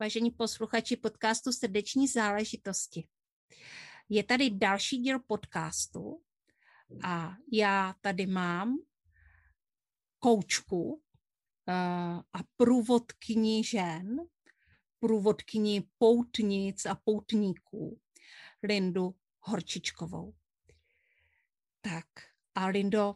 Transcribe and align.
Vážení 0.00 0.30
posluchači 0.30 0.96
podcastu 0.96 1.52
Srdeční 1.52 2.08
záležitosti. 2.08 3.08
Je 4.08 4.24
tady 4.24 4.50
další 4.50 4.98
díl 4.98 5.20
podcastu 5.20 6.22
a 7.02 7.36
já 7.52 7.94
tady 8.00 8.26
mám 8.26 8.78
koučku 10.18 10.92
uh, 10.92 11.00
a 12.32 12.38
průvodkyni 12.56 13.64
žen, 13.64 14.16
průvodkyni 14.98 15.88
poutnic 15.98 16.86
a 16.86 16.94
poutníků, 16.94 18.00
Lindu 18.62 19.14
Horčičkovou. 19.40 20.34
Tak 21.80 22.06
a 22.54 22.66
Lindo, 22.66 23.14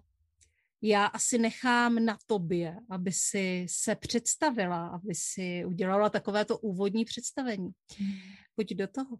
já 0.83 1.07
asi 1.07 1.39
nechám 1.39 2.05
na 2.05 2.19
tobě, 2.27 2.77
aby 2.91 3.13
si 3.13 3.67
se 3.71 3.95
představila, 3.95 4.89
aby 4.89 5.15
si 5.15 5.65
udělala 5.67 6.11
takovéto 6.11 6.59
úvodní 6.59 7.05
představení. 7.05 7.71
Hmm. 7.99 8.13
Pojď 8.57 8.75
do 8.75 8.87
toho. 8.87 9.17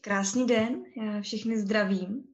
Krásný 0.00 0.46
den, 0.46 0.84
já 1.02 1.20
všechny 1.20 1.58
zdravím. 1.60 2.24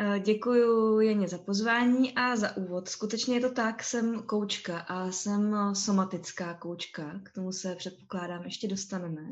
Eh, 0.00 0.20
děkuji 0.20 1.00
Jeně 1.00 1.28
za 1.28 1.38
pozvání 1.38 2.14
a 2.14 2.36
za 2.36 2.56
úvod. 2.56 2.88
Skutečně 2.88 3.34
je 3.34 3.40
to 3.40 3.52
tak, 3.52 3.82
jsem 3.82 4.22
koučka 4.22 4.78
a 4.78 5.12
jsem 5.12 5.56
somatická 5.74 6.54
koučka, 6.54 7.20
k 7.24 7.32
tomu 7.32 7.52
se 7.52 7.74
předpokládám 7.74 8.44
ještě 8.44 8.68
dostaneme. 8.68 9.22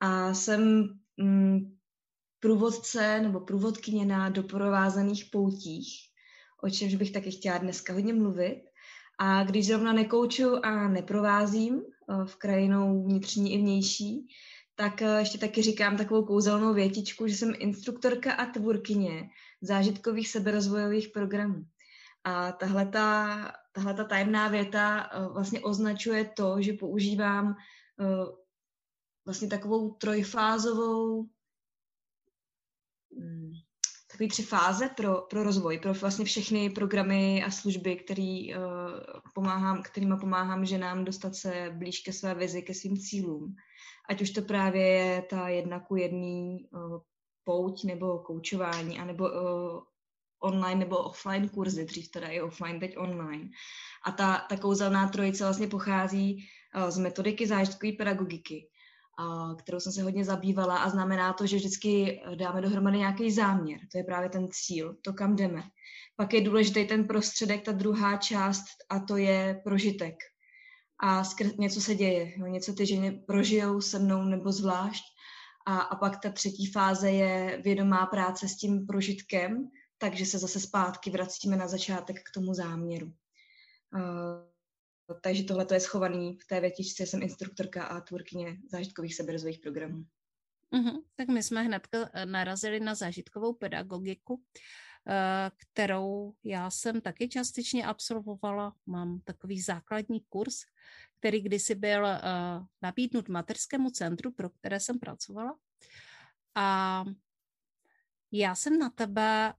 A 0.00 0.34
jsem 0.34 0.88
mm, 1.16 1.76
průvodce 2.40 3.20
nebo 3.20 3.40
průvodkyně 3.40 4.06
na 4.06 4.28
doprovázených 4.28 5.24
poutích, 5.32 5.88
o 6.62 6.70
čemž 6.70 6.94
bych 6.94 7.12
taky 7.12 7.30
chtěla 7.30 7.58
dneska 7.58 7.92
hodně 7.92 8.14
mluvit. 8.14 8.62
A 9.18 9.44
když 9.44 9.66
zrovna 9.66 9.92
nekouču 9.92 10.66
a 10.66 10.88
neprovázím 10.88 11.82
eh, 11.82 12.24
v 12.24 12.36
krajinou 12.36 13.04
vnitřní 13.04 13.54
i 13.54 13.58
vnější, 13.58 14.26
tak 14.74 15.02
eh, 15.02 15.18
ještě 15.18 15.38
taky 15.38 15.62
říkám 15.62 15.96
takovou 15.96 16.24
kouzelnou 16.24 16.74
větičku, 16.74 17.26
že 17.26 17.34
jsem 17.34 17.52
instruktorka 17.58 18.32
a 18.32 18.46
tvůrkyně 18.46 19.28
zážitkových 19.62 20.28
seberozvojových 20.28 21.08
programů. 21.08 21.64
A 22.24 22.52
tahle 22.52 22.86
ta 22.86 24.04
tajemná 24.08 24.48
věta 24.48 25.10
eh, 25.12 25.28
vlastně 25.32 25.60
označuje 25.60 26.24
to, 26.36 26.62
že 26.62 26.72
používám 26.72 27.54
vlastně 29.26 29.48
takovou 29.48 29.94
trojfázovou 29.94 31.28
takový 34.16 34.28
tři 34.28 34.42
fáze 34.42 34.88
pro, 34.88 35.20
pro 35.30 35.42
rozvoj, 35.42 35.78
pro 35.78 35.94
vlastně 35.94 36.24
všechny 36.24 36.70
programy 36.70 37.44
a 37.44 37.50
služby, 37.50 37.96
který, 37.96 38.54
uh, 38.54 38.60
pomáhám, 39.34 39.82
kterýma 39.82 40.16
pomáhám 40.16 40.64
ženám 40.64 41.04
dostat 41.04 41.34
se 41.34 41.70
blíž 41.74 42.00
ke 42.00 42.12
své 42.12 42.34
vizi, 42.34 42.62
ke 42.62 42.74
svým 42.74 42.96
cílům. 42.96 43.54
Ať 44.08 44.22
už 44.22 44.30
to 44.30 44.42
právě 44.42 44.86
je 44.86 45.22
ta 45.22 45.48
jedna 45.48 45.80
ku 45.80 45.96
jedný 45.96 46.68
uh, 46.70 46.98
pouť 47.44 47.84
nebo 47.84 48.18
koučování, 48.18 48.98
anebo 48.98 49.24
uh, 49.24 49.82
online 50.40 50.80
nebo 50.80 50.96
offline 50.96 51.48
kurzy, 51.48 51.84
dřív 51.84 52.10
teda 52.10 52.28
i 52.28 52.40
offline, 52.40 52.80
teď 52.80 52.98
online. 52.98 53.48
A 54.06 54.12
ta, 54.12 54.46
ta 54.48 54.56
kouzelná 54.56 55.08
trojice 55.08 55.44
vlastně 55.44 55.66
pochází 55.66 56.48
uh, 56.76 56.90
z 56.90 56.98
metodiky 56.98 57.46
zážitkové 57.46 57.92
pedagogiky 57.92 58.68
kterou 59.58 59.80
jsem 59.80 59.92
se 59.92 60.02
hodně 60.02 60.24
zabývala 60.24 60.78
a 60.78 60.90
znamená 60.90 61.32
to, 61.32 61.46
že 61.46 61.56
vždycky 61.56 62.22
dáme 62.34 62.60
dohromady 62.60 62.98
nějaký 62.98 63.30
záměr. 63.30 63.80
To 63.92 63.98
je 63.98 64.04
právě 64.04 64.28
ten 64.28 64.48
cíl, 64.50 64.96
to, 65.02 65.12
kam 65.12 65.36
jdeme. 65.36 65.62
Pak 66.16 66.34
je 66.34 66.40
důležitý 66.40 66.86
ten 66.86 67.06
prostředek, 67.06 67.64
ta 67.64 67.72
druhá 67.72 68.16
část 68.16 68.64
a 68.88 69.00
to 69.00 69.16
je 69.16 69.60
prožitek. 69.64 70.14
A 71.00 71.24
skrz 71.24 71.56
něco 71.56 71.80
se 71.80 71.94
děje, 71.94 72.32
no, 72.38 72.46
něco 72.46 72.74
ty 72.74 72.86
ženy 72.86 73.12
prožijou 73.26 73.80
se 73.80 73.98
mnou 73.98 74.24
nebo 74.24 74.52
zvlášť. 74.52 75.04
A, 75.66 75.78
a 75.78 75.96
pak 75.96 76.20
ta 76.22 76.30
třetí 76.30 76.66
fáze 76.66 77.10
je 77.10 77.60
vědomá 77.64 78.06
práce 78.06 78.48
s 78.48 78.56
tím 78.56 78.86
prožitkem, 78.86 79.70
takže 79.98 80.26
se 80.26 80.38
zase 80.38 80.60
zpátky 80.60 81.10
vracíme 81.10 81.56
na 81.56 81.68
začátek 81.68 82.16
k 82.16 82.34
tomu 82.34 82.54
záměru. 82.54 83.12
Takže 85.22 85.44
tohle 85.44 85.66
je 85.72 85.80
schovaný 85.80 86.38
v 86.38 86.46
té 86.46 86.60
větičce. 86.60 87.06
Jsem 87.06 87.22
instruktorka 87.22 87.84
a 87.84 88.00
tvůrkyně 88.00 88.56
zážitkových 88.70 89.14
seberozvojích 89.14 89.58
programů. 89.58 90.04
Uh-huh. 90.72 91.02
Tak 91.14 91.28
my 91.28 91.42
jsme 91.42 91.62
hned 91.62 91.88
eh, 91.92 92.26
narazili 92.26 92.80
na 92.80 92.94
zážitkovou 92.94 93.52
pedagogiku, 93.52 94.42
eh, 95.08 95.50
kterou 95.56 96.34
já 96.44 96.70
jsem 96.70 97.00
taky 97.00 97.28
částečně 97.28 97.86
absolvovala. 97.86 98.74
Mám 98.86 99.20
takový 99.20 99.60
základní 99.60 100.20
kurz, 100.20 100.54
který 101.18 101.40
kdysi 101.40 101.74
byl 101.74 102.06
eh, 102.06 102.20
nabídnut 102.82 103.28
mateřskému 103.28 103.90
centru, 103.90 104.32
pro 104.32 104.50
které 104.50 104.80
jsem 104.80 104.98
pracovala. 104.98 105.58
A 106.54 107.04
já 108.32 108.54
jsem 108.54 108.78
na 108.78 108.90
tebe, 108.90 109.52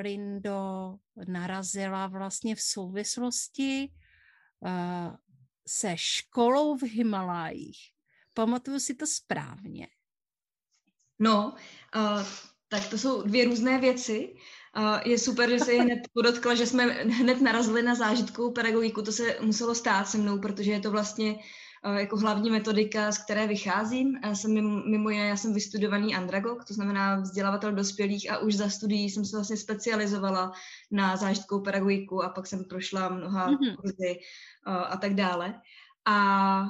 Lindo, 0.00 0.96
narazila 1.28 2.06
vlastně 2.06 2.54
v 2.56 2.60
souvislosti 2.60 3.90
se 5.68 5.92
školou 5.96 6.76
v 6.76 6.82
Himalájích. 6.82 7.78
Pamatuju 8.34 8.80
si 8.80 8.94
to 8.94 9.06
správně? 9.06 9.88
No, 11.18 11.54
uh, 11.96 12.22
tak 12.68 12.88
to 12.88 12.98
jsou 12.98 13.22
dvě 13.22 13.44
různé 13.44 13.78
věci. 13.78 14.34
Uh, 14.76 14.98
je 15.04 15.18
super, 15.18 15.50
že 15.50 15.58
se 15.58 15.72
hned 15.72 15.98
podotkla, 16.12 16.54
že 16.54 16.66
jsme 16.66 16.84
hned 16.92 17.40
narazili 17.40 17.82
na 17.82 17.94
zážitkovou 17.94 18.52
pedagogiku. 18.52 19.02
To 19.02 19.12
se 19.12 19.36
muselo 19.40 19.74
stát 19.74 20.08
se 20.08 20.18
mnou, 20.18 20.38
protože 20.38 20.70
je 20.70 20.80
to 20.80 20.90
vlastně 20.90 21.36
jako 21.92 22.16
hlavní 22.16 22.50
metodika, 22.50 23.12
z 23.12 23.18
které 23.18 23.46
vycházím. 23.46 24.18
Já 24.24 24.34
jsem 24.34 24.54
mimo, 24.54 24.82
mimo 24.86 25.10
je, 25.10 25.24
já 25.24 25.36
jsem 25.36 25.54
vystudovaný 25.54 26.14
andragog, 26.14 26.64
to 26.64 26.74
znamená 26.74 27.16
vzdělavatel 27.16 27.72
dospělých 27.72 28.32
a 28.32 28.38
už 28.38 28.54
za 28.54 28.68
studií 28.68 29.10
jsem 29.10 29.24
se 29.24 29.36
vlastně 29.36 29.56
specializovala 29.56 30.52
na 30.90 31.16
zážitkovou 31.16 31.62
pedagogiku 31.62 32.22
a 32.22 32.28
pak 32.28 32.46
jsem 32.46 32.64
prošla 32.64 33.08
mnoha 33.08 33.50
mm-hmm. 33.50 33.76
kurzy 33.76 34.18
a 34.66 34.96
tak 34.96 35.14
dále. 35.14 35.60
A 36.06 36.66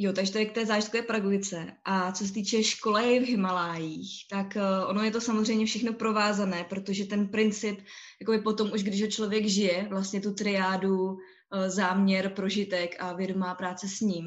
Jo, 0.00 0.12
takže 0.12 0.32
to 0.32 0.38
je 0.38 0.46
k 0.46 0.54
té 0.54 0.66
zážitkové 0.66 1.02
pedagogice. 1.02 1.72
A 1.84 2.12
co 2.12 2.26
se 2.26 2.32
týče 2.32 2.62
školy 2.64 3.20
v 3.20 3.28
Himalájích, 3.28 4.26
tak 4.30 4.46
uh, 4.56 4.90
ono 4.90 5.02
je 5.02 5.10
to 5.10 5.20
samozřejmě 5.20 5.66
všechno 5.66 5.92
provázané, 5.92 6.64
protože 6.64 7.04
ten 7.04 7.28
princip, 7.28 7.80
jako 8.20 8.32
by 8.32 8.38
potom 8.38 8.72
už, 8.72 8.82
když 8.82 9.02
ho 9.02 9.08
člověk 9.08 9.46
žije, 9.46 9.86
vlastně 9.90 10.20
tu 10.20 10.34
triádu 10.34 11.18
Eh, 11.18 11.37
záměr, 11.66 12.28
prožitek 12.28 12.96
a 12.98 13.12
vědomá 13.12 13.54
práce 13.54 13.88
s 13.88 14.00
ním, 14.00 14.24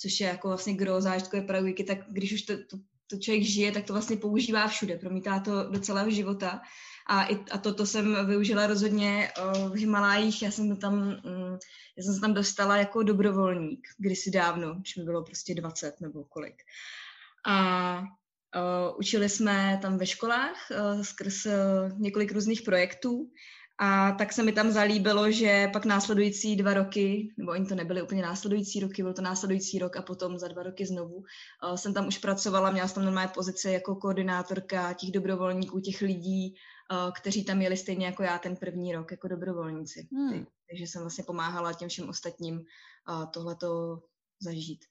což 0.00 0.20
je 0.20 0.26
jako 0.26 0.48
vlastně 0.48 0.74
gro 0.74 1.00
zážitkové 1.00 1.42
pedagogiky, 1.42 1.84
tak 1.84 1.98
když 2.08 2.32
už 2.32 2.42
to, 2.42 2.54
to, 2.56 2.76
to 3.10 3.16
člověk 3.16 3.42
žije, 3.42 3.72
tak 3.72 3.84
to 3.84 3.92
vlastně 3.92 4.16
používá 4.16 4.68
všude, 4.68 4.96
promítá 4.96 5.40
to 5.40 5.70
do 5.70 5.80
celého 5.80 6.10
života. 6.10 6.60
A, 7.08 7.24
i, 7.24 7.36
a 7.50 7.58
toto 7.58 7.86
jsem 7.86 8.26
využila 8.26 8.66
rozhodně 8.66 9.28
uh, 9.38 9.72
v 9.72 9.74
Himalájích. 9.74 10.42
Já 10.42 10.50
jsem 10.50 10.76
tam, 10.76 10.94
um, 10.94 11.58
já 11.96 12.02
jsem 12.02 12.14
se 12.14 12.20
tam 12.20 12.34
dostala 12.34 12.76
jako 12.76 13.02
dobrovolník 13.02 13.88
kdysi 13.98 14.30
dávno, 14.30 14.74
když 14.74 14.96
mi 14.96 15.04
bylo 15.04 15.24
prostě 15.24 15.54
20 15.54 16.00
nebo 16.00 16.24
kolik. 16.24 16.54
A 17.46 17.98
uh, 18.00 18.98
učili 18.98 19.28
jsme 19.28 19.78
tam 19.82 19.98
ve 19.98 20.06
školách 20.06 20.70
uh, 20.70 21.02
skrz 21.02 21.46
uh, 21.46 21.52
několik 21.98 22.32
různých 22.32 22.62
projektů 22.62 23.30
a 23.82 24.12
tak 24.12 24.32
se 24.32 24.42
mi 24.42 24.52
tam 24.52 24.70
zalíbilo, 24.70 25.30
že 25.30 25.70
pak 25.72 25.84
následující 25.84 26.56
dva 26.56 26.74
roky, 26.74 27.34
nebo 27.36 27.50
oni 27.50 27.66
to 27.66 27.74
nebyly 27.74 28.02
úplně 28.02 28.22
následující 28.22 28.80
roky, 28.80 29.02
byl 29.02 29.12
to 29.12 29.22
následující 29.22 29.78
rok 29.78 29.96
a 29.96 30.02
potom 30.02 30.38
za 30.38 30.48
dva 30.48 30.62
roky 30.62 30.86
znovu, 30.86 31.16
uh, 31.16 31.74
jsem 31.74 31.94
tam 31.94 32.08
už 32.08 32.18
pracovala, 32.18 32.70
měla 32.70 32.88
jsem 32.88 32.94
tam 32.94 33.04
normálně 33.04 33.30
pozici 33.34 33.70
jako 33.70 33.94
koordinátorka 33.94 34.92
těch 34.92 35.10
dobrovolníků, 35.10 35.80
těch 35.80 36.00
lidí, 36.00 36.54
uh, 36.92 37.12
kteří 37.12 37.44
tam 37.44 37.62
jeli 37.62 37.76
stejně 37.76 38.06
jako 38.06 38.22
já 38.22 38.38
ten 38.38 38.56
první 38.56 38.92
rok 38.92 39.10
jako 39.10 39.28
dobrovolníci. 39.28 40.08
Hmm. 40.12 40.46
Takže 40.70 40.86
jsem 40.86 41.00
vlastně 41.00 41.24
pomáhala 41.24 41.72
těm 41.72 41.88
všem 41.88 42.08
ostatním 42.08 42.54
uh, 42.56 43.30
tohleto 43.30 44.02
zažít. 44.40 44.84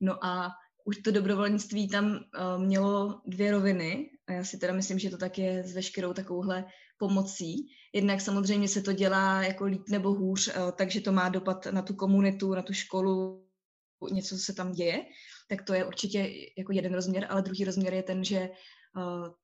No 0.00 0.24
a 0.24 0.50
už 0.84 0.98
to 0.98 1.10
dobrovolnictví 1.10 1.88
tam 1.88 2.06
uh, 2.06 2.18
mělo 2.62 3.20
dvě 3.26 3.50
roviny 3.50 4.10
a 4.26 4.32
já 4.32 4.44
si 4.44 4.58
teda 4.58 4.72
myslím, 4.72 4.98
že 4.98 5.10
to 5.10 5.18
tak 5.18 5.38
je 5.38 5.64
s 5.64 5.74
veškerou 5.74 6.12
takovouhle 6.12 6.64
pomocí. 7.02 7.66
Jednak 7.92 8.20
samozřejmě 8.20 8.68
se 8.68 8.82
to 8.82 8.92
dělá 8.92 9.42
jako 9.42 9.64
líp 9.64 9.82
nebo 9.88 10.14
hůř, 10.14 10.48
uh, 10.48 10.70
takže 10.70 11.00
to 11.00 11.12
má 11.12 11.28
dopad 11.28 11.66
na 11.66 11.82
tu 11.82 11.94
komunitu, 11.94 12.54
na 12.54 12.62
tu 12.62 12.72
školu, 12.72 13.42
něco 14.12 14.38
se 14.38 14.54
tam 14.54 14.72
děje. 14.72 15.02
tak 15.50 15.66
to 15.66 15.74
je 15.74 15.84
určitě 15.84 16.30
jako 16.58 16.72
jeden 16.72 16.94
rozměr, 16.94 17.26
ale 17.30 17.42
druhý 17.42 17.64
rozměr 17.64 17.94
je 17.94 18.02
ten, 18.02 18.24
že 18.24 18.40
uh, 18.96 19.34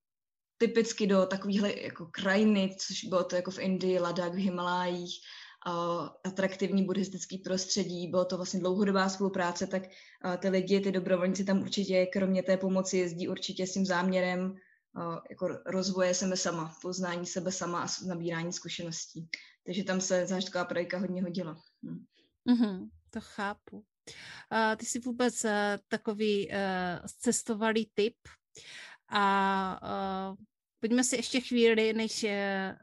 typicky 0.59 1.07
do 1.07 1.27
takovýchhle 1.27 1.83
jako 1.83 2.07
krajiny, 2.07 2.77
což 2.79 3.05
bylo 3.11 3.25
to 3.25 3.37
jako 3.37 3.51
v 3.51 3.59
Indii, 3.59 3.99
Ladakh, 3.99 4.35
v 4.35 4.45
Himalájích, 4.47 5.19
uh, 5.67 6.09
atraktivní 6.25 6.87
buddhistický 6.87 7.39
prostředí, 7.39 8.07
bylo 8.07 8.25
to 8.25 8.37
vlastně 8.37 8.61
dlouhodobá 8.61 9.09
spolupráce, 9.09 9.67
tak 9.67 9.83
ty 10.39 10.49
lidi, 10.49 10.81
ty 10.81 10.93
dobrovolníci 10.93 11.45
tam 11.45 11.61
určitě, 11.61 12.07
kromě 12.07 12.43
té 12.43 12.57
pomoci, 12.57 12.99
jezdí 12.99 13.29
určitě 13.29 13.67
s 13.67 13.73
tím 13.73 13.87
záměrem 13.87 14.55
jako 15.31 15.49
rozvoje 15.67 16.15
sebe 16.15 16.37
sama, 16.37 16.75
poznání 16.83 17.27
sebe 17.27 17.53
sama 17.53 17.83
a 17.83 17.87
nabírání 18.07 18.53
zkušeností. 18.53 19.29
Takže 19.67 19.85
tam 19.85 20.01
se 20.01 20.27
zážitková 20.27 20.65
projekta 20.65 20.99
hodně 20.99 21.23
hodila. 21.23 21.63
Hmm. 21.83 22.05
Mm-hmm, 22.49 22.89
to 23.11 23.21
chápu. 23.21 23.77
Uh, 23.77 24.77
ty 24.77 24.87
jsi 24.87 24.99
vůbec 24.99 25.45
uh, 25.45 25.51
takový 25.89 26.49
uh, 26.49 26.55
cestovalý 27.19 27.91
typ 27.95 28.17
a 29.09 30.31
uh, 30.31 30.37
Pojďme 30.81 31.05
si 31.05 31.17
ještě 31.17 31.41
chvíli, 31.41 31.93
než 31.93 32.27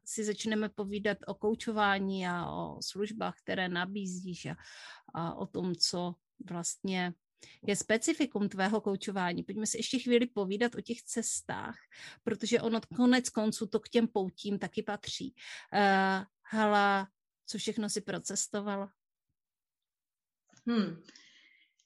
si 0.06 0.24
začneme 0.24 0.70
povídat 0.70 1.18
o 1.28 1.34
koučování 1.34 2.28
a 2.28 2.52
o 2.52 2.82
službách, 2.82 3.36
které 3.44 3.70
nabízíš 3.70 4.46
a, 4.46 4.56
a 5.14 5.34
o 5.34 5.46
tom, 5.46 5.76
co 5.76 6.16
vlastně 6.50 7.14
je 7.68 7.76
specifikum 7.76 8.50
tvého 8.50 8.82
koučování. 8.82 9.44
Pojďme 9.44 9.68
si 9.68 9.78
ještě 9.78 10.00
chvíli 10.00 10.28
povídat 10.28 10.76
o 10.76 10.82
těch 10.82 11.02
cestách, 11.04 11.78
protože 12.24 12.62
ono 12.62 12.82
konec 12.96 13.30
konců 13.30 13.68
to 13.68 13.80
k 13.80 13.90
těm 13.90 14.08
poutím 14.08 14.60
taky 14.60 14.84
patří. 14.84 15.36
Uh, 15.74 16.26
Hala, 16.44 17.08
co 17.46 17.58
všechno 17.58 17.90
si 17.90 18.02
procestovala? 18.02 18.92
Hmm 20.68 21.04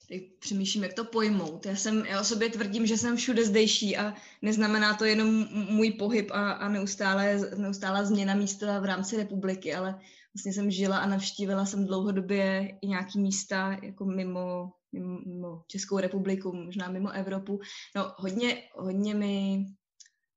teď 0.09 0.23
přemýšlím, 0.39 0.83
jak 0.83 0.94
to 0.94 1.06
pojmout. 1.06 1.65
Já, 1.65 1.75
jsem, 1.75 2.05
já 2.05 2.21
o 2.21 2.23
sobě 2.23 2.50
tvrdím, 2.50 2.85
že 2.85 2.97
jsem 2.97 3.17
všude 3.17 3.45
zdejší 3.45 3.97
a 3.97 4.13
neznamená 4.41 4.94
to 4.94 5.05
jenom 5.05 5.47
můj 5.51 5.91
pohyb 5.91 6.31
a, 6.31 6.51
a 6.51 6.69
neustále, 6.69 7.39
neustále 7.57 8.05
změna 8.05 8.35
místa 8.35 8.79
v 8.79 8.85
rámci 8.85 9.17
republiky, 9.17 9.75
ale 9.75 10.00
vlastně 10.33 10.53
jsem 10.53 10.71
žila 10.71 10.97
a 10.97 11.07
navštívila 11.07 11.65
jsem 11.65 11.85
dlouhodobě 11.85 12.77
i 12.81 12.88
nějaký 12.88 13.19
místa 13.19 13.77
jako 13.83 14.05
mimo, 14.05 14.71
mimo 14.91 15.63
Českou 15.68 15.97
republiku, 15.97 16.53
možná 16.53 16.89
mimo 16.89 17.12
Evropu. 17.12 17.59
No 17.95 18.13
hodně, 18.18 18.63
hodně 18.75 19.15
mi 19.15 19.65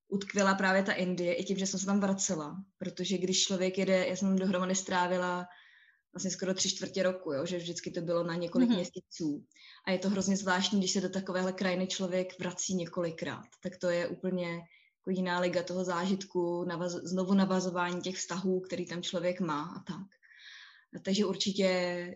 utkvěla 0.09 0.55
právě 0.55 0.83
ta 0.83 0.93
Indie, 0.93 1.35
i 1.35 1.45
tím, 1.45 1.59
že 1.59 1.67
jsem 1.67 1.81
se 1.81 1.87
tam 1.87 2.01
vracela, 2.01 2.57
protože 2.79 3.19
když 3.19 3.45
člověk 3.45 3.79
jede, 3.79 4.07
já 4.07 4.17
jsem 4.17 4.37
dohromady 4.37 4.75
strávila 4.75 5.47
vlastně 6.15 6.31
skoro 6.31 6.55
tři 6.55 6.69
čtvrtě 6.69 7.03
roku, 7.03 7.33
jo, 7.33 7.47
že 7.47 7.57
vždycky 7.57 7.91
to 7.91 8.01
bylo 8.01 8.25
na 8.25 8.35
několik 8.35 8.69
mm-hmm. 8.69 8.75
měsíců. 8.75 9.45
A 9.87 9.91
je 9.91 9.99
to 9.99 10.11
hrozně 10.11 10.37
zvláštní, 10.37 10.79
když 10.79 10.93
se 10.93 11.01
do 11.01 11.09
takovéhle 11.09 11.53
krajiny 11.53 11.87
člověk 11.87 12.39
vrací 12.39 12.75
několikrát. 12.75 13.47
Tak 13.63 13.77
to 13.77 13.89
je 13.89 14.09
úplně 14.09 14.53
jako 15.03 15.11
jiná 15.11 15.41
liga 15.41 15.63
toho 15.63 15.85
zážitku, 15.85 16.65
navaz, 16.65 16.93
znovu 16.93 17.35
navazování 17.35 18.01
těch 18.01 18.17
vztahů, 18.17 18.61
který 18.61 18.87
tam 18.87 19.03
člověk 19.03 19.41
má 19.41 19.63
a 19.63 19.93
tak. 19.93 20.07
A 20.97 20.99
takže 21.03 21.27
určitě 21.27 21.69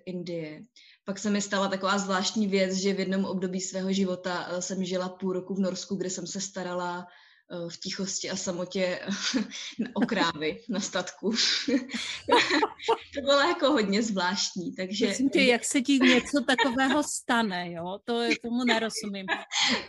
Indie. 0.06 0.62
Pak 1.04 1.18
se 1.18 1.30
mi 1.30 1.42
stala 1.42 1.68
taková 1.68 1.98
zvláštní 1.98 2.46
věc, 2.46 2.74
že 2.74 2.92
v 2.92 2.98
jednom 2.98 3.24
období 3.24 3.60
svého 3.60 3.92
života 3.92 4.48
eh, 4.50 4.62
jsem 4.62 4.84
žila 4.84 5.08
půl 5.08 5.32
roku 5.32 5.54
v 5.54 5.60
Norsku, 5.60 5.96
kde 5.96 6.10
jsem 6.10 6.26
se 6.26 6.40
starala 6.40 7.06
Eh, 7.50 7.70
v 7.70 7.76
tichosti 7.80 8.30
a 8.30 8.36
samotě 8.36 9.00
o 9.94 10.00
krávy 10.00 10.62
na 10.68 10.80
statku. 10.80 11.30
to 13.14 13.20
bylo 13.20 13.40
jako 13.40 13.70
hodně 13.70 14.02
zvláštní, 14.02 14.74
takže... 14.74 15.06
Myslím 15.06 15.30
tě, 15.30 15.42
jak 15.42 15.64
se 15.64 15.80
ti 15.80 15.98
něco 15.98 16.44
takového 16.46 17.02
stane, 17.02 17.72
jo? 17.72 17.98
To 18.04 18.20
tomu 18.42 18.64
nerozumím. 18.64 19.26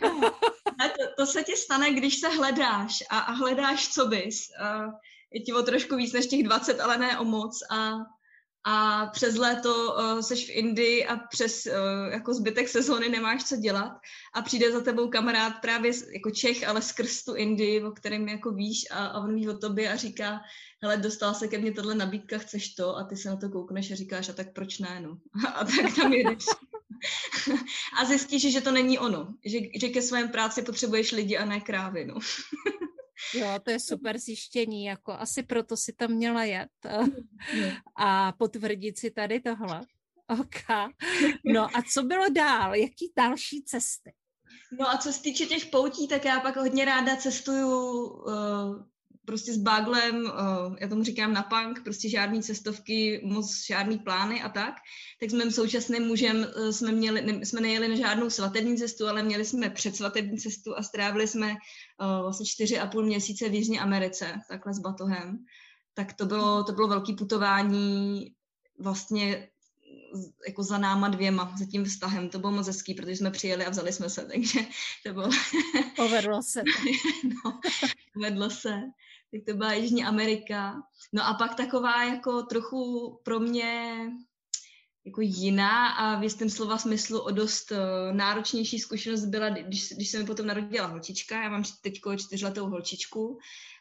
to, 0.78 1.04
to 1.16 1.26
se 1.26 1.42
ti 1.42 1.56
stane, 1.56 1.92
když 1.92 2.20
se 2.20 2.28
hledáš 2.28 2.92
a, 3.10 3.18
a 3.18 3.32
hledáš 3.32 3.88
co 3.88 4.06
bys. 4.06 4.50
A 4.60 4.86
je 5.32 5.40
ti 5.40 5.52
o 5.52 5.62
trošku 5.62 5.96
víc 5.96 6.12
než 6.12 6.26
těch 6.26 6.42
20, 6.42 6.80
ale 6.80 6.98
ne 6.98 7.18
o 7.18 7.24
moc 7.24 7.58
a 7.70 7.92
a 8.70 9.06
přes 9.06 9.36
léto 9.36 9.94
uh, 9.94 10.20
seš 10.20 10.46
v 10.46 10.50
Indii 10.50 11.06
a 11.06 11.16
přes 11.16 11.66
uh, 11.66 12.12
jako 12.12 12.34
zbytek 12.34 12.68
sezóny 12.68 13.08
nemáš 13.08 13.44
co 13.44 13.56
dělat 13.56 13.92
a 14.34 14.42
přijde 14.42 14.72
za 14.72 14.80
tebou 14.80 15.08
kamarád 15.08 15.52
právě 15.62 15.92
jako 16.12 16.30
Čech, 16.30 16.68
ale 16.68 16.82
skrz 16.82 17.24
tu 17.24 17.34
Indii, 17.34 17.82
o 17.82 17.90
kterém 17.90 18.28
jako 18.28 18.50
víš 18.50 18.86
a, 18.90 19.06
a 19.06 19.20
on 19.20 19.34
ví 19.34 19.48
o 19.48 19.58
tobě 19.58 19.92
a 19.92 19.96
říká, 19.96 20.40
hele, 20.82 20.96
dostala 20.96 21.34
se 21.34 21.48
ke 21.48 21.58
mně 21.58 21.72
tohle 21.72 21.94
nabídka, 21.94 22.38
chceš 22.38 22.74
to? 22.74 22.96
A 22.96 23.04
ty 23.04 23.16
se 23.16 23.28
na 23.28 23.36
to 23.36 23.48
koukneš 23.48 23.90
a 23.90 23.94
říkáš, 23.94 24.28
a 24.28 24.32
tak 24.32 24.52
proč 24.52 24.78
ne, 24.78 25.00
no? 25.00 25.18
A 25.54 25.64
tak 25.64 25.96
tam 25.96 26.12
jedeš. 26.12 26.44
a 28.00 28.04
zjistíš, 28.04 28.52
že 28.52 28.60
to 28.60 28.72
není 28.72 28.98
ono, 28.98 29.34
že, 29.44 29.58
že 29.80 29.88
ke 29.88 30.02
svém 30.02 30.28
práci 30.28 30.62
potřebuješ 30.62 31.12
lidi 31.12 31.36
a 31.36 31.44
ne 31.44 31.60
krávy, 31.60 32.04
no. 32.04 32.14
Jo, 33.34 33.58
to 33.62 33.70
je 33.70 33.80
super 33.80 34.18
zjištění, 34.18 34.84
jako 34.84 35.12
asi 35.12 35.42
proto 35.42 35.76
si 35.76 35.92
tam 35.92 36.10
měla 36.10 36.44
jet 36.44 36.70
a 37.96 38.32
potvrdit 38.32 38.98
si 38.98 39.10
tady 39.10 39.40
tohle. 39.40 39.80
Ok. 40.28 40.88
No 41.44 41.64
a 41.76 41.82
co 41.92 42.02
bylo 42.02 42.28
dál? 42.28 42.74
Jaký 42.74 43.12
další 43.16 43.62
cesty? 43.62 44.12
No 44.80 44.90
a 44.90 44.98
co 44.98 45.12
se 45.12 45.22
týče 45.22 45.46
těch 45.46 45.66
poutí, 45.66 46.08
tak 46.08 46.24
já 46.24 46.40
pak 46.40 46.56
hodně 46.56 46.84
ráda 46.84 47.16
cestuju 47.16 48.02
uh, 48.06 48.82
prostě 49.28 49.52
s 49.54 49.56
baglem, 49.56 50.16
uh, 50.24 50.76
já 50.80 50.88
tomu 50.88 51.04
říkám 51.04 51.32
na 51.32 51.42
punk, 51.42 51.84
prostě 51.84 52.08
žádný 52.08 52.42
cestovky, 52.42 53.20
moc 53.24 53.66
žádný 53.66 53.98
plány 53.98 54.42
a 54.42 54.48
tak. 54.48 54.74
Tak 55.20 55.30
s 55.30 55.32
mým 55.32 55.50
současným 55.50 56.02
mužem 56.02 56.36
uh, 56.36 56.70
jsme, 56.70 56.92
měli, 56.92 57.20
ne, 57.22 57.46
jsme 57.46 57.60
nejeli 57.60 57.88
na 57.88 57.96
žádnou 57.96 58.30
svatební 58.30 58.76
cestu, 58.76 59.06
ale 59.08 59.22
měli 59.22 59.44
jsme 59.44 59.70
předsvatební 59.70 60.38
cestu 60.38 60.78
a 60.78 60.82
strávili 60.82 61.28
jsme 61.28 61.48
uh, 61.52 62.22
vlastně 62.22 62.46
čtyři 62.46 62.78
a 62.78 62.86
půl 62.86 63.02
měsíce 63.02 63.48
v 63.48 63.54
Jižní 63.54 63.78
Americe, 63.80 64.40
takhle 64.48 64.74
s 64.74 64.78
batohem. 64.78 65.38
Tak 65.94 66.12
to 66.12 66.26
bylo, 66.26 66.64
to 66.64 66.72
bylo 66.72 66.88
velké 66.88 67.12
putování 67.12 68.32
vlastně 68.78 69.48
jako 70.46 70.62
za 70.62 70.78
náma 70.78 71.08
dvěma, 71.08 71.54
za 71.58 71.64
tím 71.64 71.84
vztahem. 71.84 72.28
To 72.28 72.38
bylo 72.38 72.52
moc 72.52 72.66
hezký, 72.66 72.94
protože 72.94 73.16
jsme 73.16 73.30
přijeli 73.30 73.66
a 73.66 73.70
vzali 73.70 73.92
jsme 73.92 74.10
se, 74.10 74.24
takže 74.24 74.60
to 75.06 75.12
bylo... 75.12 75.28
Povedlo 75.96 76.42
se 76.42 76.60
to. 76.60 76.88
no, 77.44 77.60
povedlo 78.14 78.50
se 78.50 78.80
tak 79.32 79.40
to 79.46 79.54
byla 79.56 79.72
Jižní 79.72 80.04
Amerika. 80.04 80.82
No 81.12 81.26
a 81.26 81.34
pak 81.34 81.54
taková 81.54 82.04
jako 82.04 82.42
trochu 82.42 83.12
pro 83.24 83.40
mě 83.40 83.96
jako 85.06 85.20
jiná 85.20 85.88
a 85.88 86.20
v 86.20 86.22
jistém 86.22 86.50
slova 86.50 86.78
smyslu 86.78 87.20
o 87.20 87.30
dost 87.30 87.70
uh, 87.70 87.78
náročnější 88.16 88.78
zkušenost 88.78 89.24
byla, 89.24 89.48
když, 89.48 89.92
když 89.92 90.10
se 90.10 90.18
mi 90.18 90.24
potom 90.24 90.46
narodila 90.46 90.86
holčička, 90.86 91.42
já 91.42 91.48
mám 91.48 91.62
teď 91.82 92.00
čtyřletou 92.16 92.68
holčičku, 92.68 93.38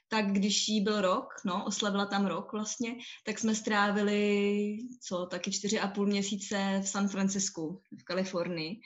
tak 0.08 0.32
když 0.32 0.68
jí 0.68 0.82
byl 0.82 1.02
rok, 1.02 1.34
no, 1.46 1.66
oslavila 1.66 2.06
tam 2.06 2.26
rok 2.26 2.52
vlastně, 2.52 2.96
tak 3.26 3.40
jsme 3.40 3.56
strávili, 3.56 4.78
co, 5.02 5.26
taky 5.26 5.52
čtyři 5.52 5.80
a 5.80 5.88
půl 5.88 6.06
měsíce 6.06 6.82
v 6.84 6.88
San 6.88 7.08
Francisku, 7.08 7.82
v 8.02 8.04
Kalifornii. 8.04 8.80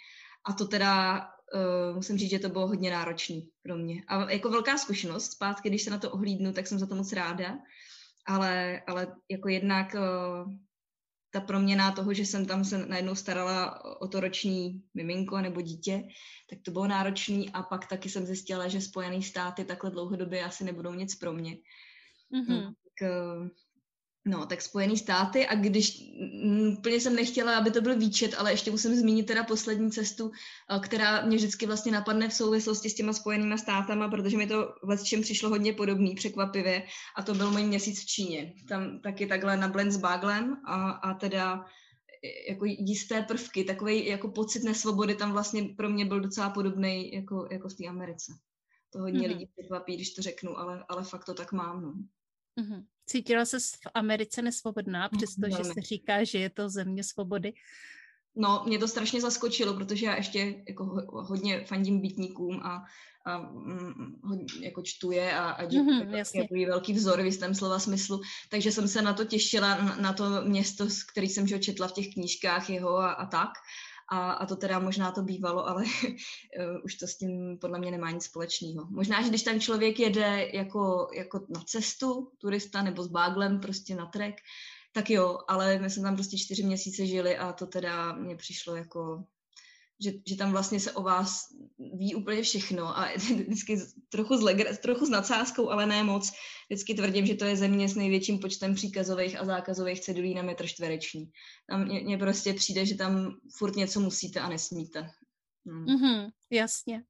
A 0.45 0.53
to 0.53 0.67
teda 0.67 1.21
uh, 1.53 1.95
musím 1.95 2.17
říct, 2.17 2.29
že 2.29 2.39
to 2.39 2.49
bylo 2.49 2.67
hodně 2.67 2.91
náročný 2.91 3.49
pro 3.63 3.77
mě. 3.77 4.03
A 4.07 4.31
jako 4.31 4.49
velká 4.49 4.77
zkušenost 4.77 5.31
zpátky, 5.31 5.69
když 5.69 5.83
se 5.83 5.89
na 5.89 5.97
to 5.97 6.11
ohlídnu, 6.11 6.53
tak 6.53 6.67
jsem 6.67 6.79
za 6.79 6.85
to 6.85 6.95
moc 6.95 7.13
ráda. 7.13 7.57
Ale, 8.27 8.81
ale 8.87 9.15
jako 9.29 9.49
jednak 9.49 9.95
uh, 9.95 10.53
ta 11.31 11.41
proměna 11.41 11.91
toho, 11.91 12.13
že 12.13 12.25
jsem 12.25 12.45
tam 12.45 12.65
se 12.65 12.85
najednou 12.85 13.15
starala 13.15 13.85
o 14.01 14.07
to 14.07 14.19
roční 14.19 14.83
miminko 14.93 15.41
nebo 15.41 15.61
dítě, 15.61 16.03
tak 16.49 16.59
to 16.61 16.71
bylo 16.71 16.87
náročný 16.87 17.49
a 17.49 17.63
pak 17.63 17.87
taky 17.87 18.09
jsem 18.09 18.25
zjistila, 18.25 18.67
že 18.67 18.81
Spojené 18.81 19.21
státy 19.21 19.65
takhle 19.65 19.91
dlouhodobě 19.91 20.43
asi 20.43 20.63
nebudou 20.63 20.93
nic 20.93 21.15
pro 21.15 21.33
mě. 21.33 21.57
Mm-hmm. 22.33 22.63
Tak, 22.65 23.09
uh, 23.09 23.47
No, 24.25 24.45
tak 24.45 24.61
Spojený 24.61 24.97
státy 24.97 25.47
a 25.47 25.55
když 25.55 26.11
úplně 26.77 26.99
jsem 26.99 27.15
nechtěla, 27.15 27.57
aby 27.57 27.71
to 27.71 27.81
byl 27.81 27.99
výčet, 27.99 28.35
ale 28.37 28.53
ještě 28.53 28.71
musím 28.71 28.95
zmínit 28.95 29.25
teda 29.25 29.43
poslední 29.43 29.91
cestu, 29.91 30.31
eh, 30.75 30.79
která 30.79 31.25
mě 31.25 31.37
vždycky 31.37 31.65
vlastně 31.65 31.91
napadne 31.91 32.29
v 32.29 32.33
souvislosti 32.33 32.89
s 32.89 32.95
těma 32.95 33.13
Spojenýma 33.13 33.57
státama, 33.57 34.09
protože 34.09 34.37
mi 34.37 34.47
to 34.47 34.73
v 34.83 35.03
čem 35.03 35.21
přišlo 35.21 35.49
hodně 35.49 35.73
podobný, 35.73 36.15
překvapivě, 36.15 36.83
a 37.17 37.23
to 37.23 37.33
byl 37.33 37.51
můj 37.51 37.63
měsíc 37.63 38.01
v 38.01 38.05
Číně. 38.05 38.53
Tam 38.69 38.99
taky 38.99 39.27
takhle 39.27 39.57
na 39.57 39.67
blend 39.67 39.91
s 39.91 39.97
baglem 39.97 40.57
a, 40.65 40.91
a 40.91 41.13
teda 41.13 41.65
eh, 42.23 42.51
jako 42.51 42.65
jisté 42.65 43.21
prvky, 43.21 43.63
takový 43.63 44.05
jako 44.05 44.27
pocit 44.27 44.63
nesvobody 44.63 45.15
tam 45.15 45.31
vlastně 45.31 45.63
pro 45.77 45.89
mě 45.89 46.05
byl 46.05 46.19
docela 46.19 46.49
podobný 46.49 47.13
jako, 47.13 47.47
jako 47.51 47.69
v 47.69 47.73
té 47.73 47.87
Americe. 47.87 48.33
To 48.89 48.99
hodně 48.99 49.19
mm-hmm. 49.19 49.27
lidí 49.27 49.49
překvapí, 49.57 49.95
když 49.95 50.13
to 50.13 50.21
řeknu, 50.21 50.57
ale, 50.57 50.85
ale 50.89 51.03
fakt 51.03 51.25
to 51.25 51.33
tak 51.33 51.51
mám. 51.51 51.83
No. 51.83 51.93
Mm-hmm. 52.59 52.85
Cítila 53.05 53.45
se 53.45 53.59
v 53.59 53.91
Americe 53.93 54.41
nesvobodná, 54.41 55.09
mm, 55.11 55.17
přestože 55.17 55.63
se 55.63 55.81
říká, 55.81 56.23
že 56.23 56.37
je 56.37 56.49
to 56.49 56.69
země 56.69 57.03
svobody? 57.03 57.53
No, 58.35 58.63
mě 58.67 58.79
to 58.79 58.87
strašně 58.87 59.21
zaskočilo, 59.21 59.73
protože 59.73 60.05
já 60.05 60.15
ještě 60.15 60.63
jako 60.67 60.85
hodně 61.07 61.65
fandím 61.65 62.01
bytníkům 62.01 62.59
a, 62.63 62.83
a 63.25 63.37
mm, 63.37 64.19
hodně, 64.23 64.47
jako 64.65 64.81
čtu 64.85 65.11
je 65.11 65.33
a, 65.33 65.49
a 65.49 65.65
mm-hmm, 65.65 66.25
jako 66.35 66.71
velký 66.71 66.93
vzor 66.93 67.21
v 67.21 67.25
jistém 67.25 67.55
slova 67.55 67.79
smyslu, 67.79 68.21
takže 68.49 68.71
jsem 68.71 68.87
se 68.87 69.01
na 69.01 69.13
to 69.13 69.25
těšila, 69.25 69.77
na, 69.77 69.95
na 69.95 70.13
to 70.13 70.41
město, 70.41 70.87
který 71.11 71.29
jsem 71.29 71.47
že 71.47 71.59
četla 71.59 71.87
v 71.87 71.93
těch 71.93 72.13
knížkách 72.13 72.69
jeho 72.69 72.97
a, 72.97 73.11
a 73.11 73.25
tak. 73.25 73.49
A, 74.11 74.31
a 74.31 74.45
to 74.45 74.55
teda 74.55 74.79
možná 74.79 75.11
to 75.11 75.21
bývalo, 75.21 75.67
ale 75.67 75.83
uh, 75.83 76.77
už 76.83 76.95
to 76.95 77.07
s 77.07 77.17
tím 77.17 77.57
podle 77.61 77.79
mě 77.79 77.91
nemá 77.91 78.11
nic 78.11 78.23
společného. 78.23 78.87
Možná, 78.89 79.21
že 79.21 79.29
když 79.29 79.43
tam 79.43 79.59
člověk 79.59 79.99
jede 79.99 80.49
jako, 80.53 81.07
jako 81.13 81.45
na 81.49 81.61
cestu, 81.65 82.31
turista 82.37 82.81
nebo 82.81 83.03
s 83.03 83.07
báglem 83.07 83.59
prostě 83.59 83.95
na 83.95 84.05
trek, 84.05 84.35
tak 84.93 85.09
jo, 85.09 85.39
ale 85.47 85.79
my 85.79 85.89
jsme 85.89 86.03
tam 86.03 86.15
prostě 86.15 86.37
čtyři 86.37 86.63
měsíce 86.63 87.05
žili 87.05 87.37
a 87.37 87.53
to 87.53 87.67
teda 87.67 88.13
mně 88.13 88.35
přišlo 88.35 88.75
jako 88.75 89.23
že, 90.03 90.11
že 90.27 90.35
tam 90.35 90.51
vlastně 90.51 90.79
se 90.79 90.91
o 90.91 91.03
vás 91.03 91.47
ví 91.97 92.15
úplně 92.15 92.41
všechno 92.41 92.97
a 92.97 93.09
vždycky 93.15 93.77
trochu 94.09 94.37
s, 94.37 94.41
legr, 94.41 94.75
trochu 94.75 95.05
s 95.05 95.09
nadsázkou, 95.09 95.69
ale 95.69 95.85
ne 95.85 96.03
moc. 96.03 96.31
Vždycky 96.69 96.93
tvrdím, 96.93 97.25
že 97.25 97.35
to 97.35 97.45
je 97.45 97.57
země 97.57 97.89
s 97.89 97.95
největším 97.95 98.39
počtem 98.39 98.75
příkazových 98.75 99.39
a 99.39 99.45
zákazových 99.45 100.01
cedulí 100.01 100.33
na 100.33 100.41
metr 100.41 100.67
čtvereční. 100.67 101.31
Tam 101.69 101.87
mně 101.87 102.17
prostě 102.17 102.53
přijde, 102.53 102.85
že 102.85 102.95
tam 102.95 103.35
furt 103.57 103.75
něco 103.75 103.99
musíte 103.99 104.39
a 104.39 104.49
nesmíte. 104.49 105.09
Hmm. 105.65 105.85
Mm-hmm, 105.85 106.29
jasně. 106.49 107.03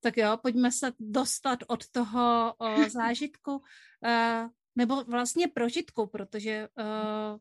Tak 0.00 0.16
jo, 0.16 0.36
pojďme 0.42 0.72
se 0.72 0.92
dostat 1.00 1.58
od 1.66 1.88
toho 1.88 2.54
o, 2.58 2.88
zážitku, 2.90 3.52
uh, 3.52 4.50
nebo 4.76 5.04
vlastně 5.04 5.48
prožitku, 5.48 6.06
protože 6.06 6.68
uh, 6.78 7.38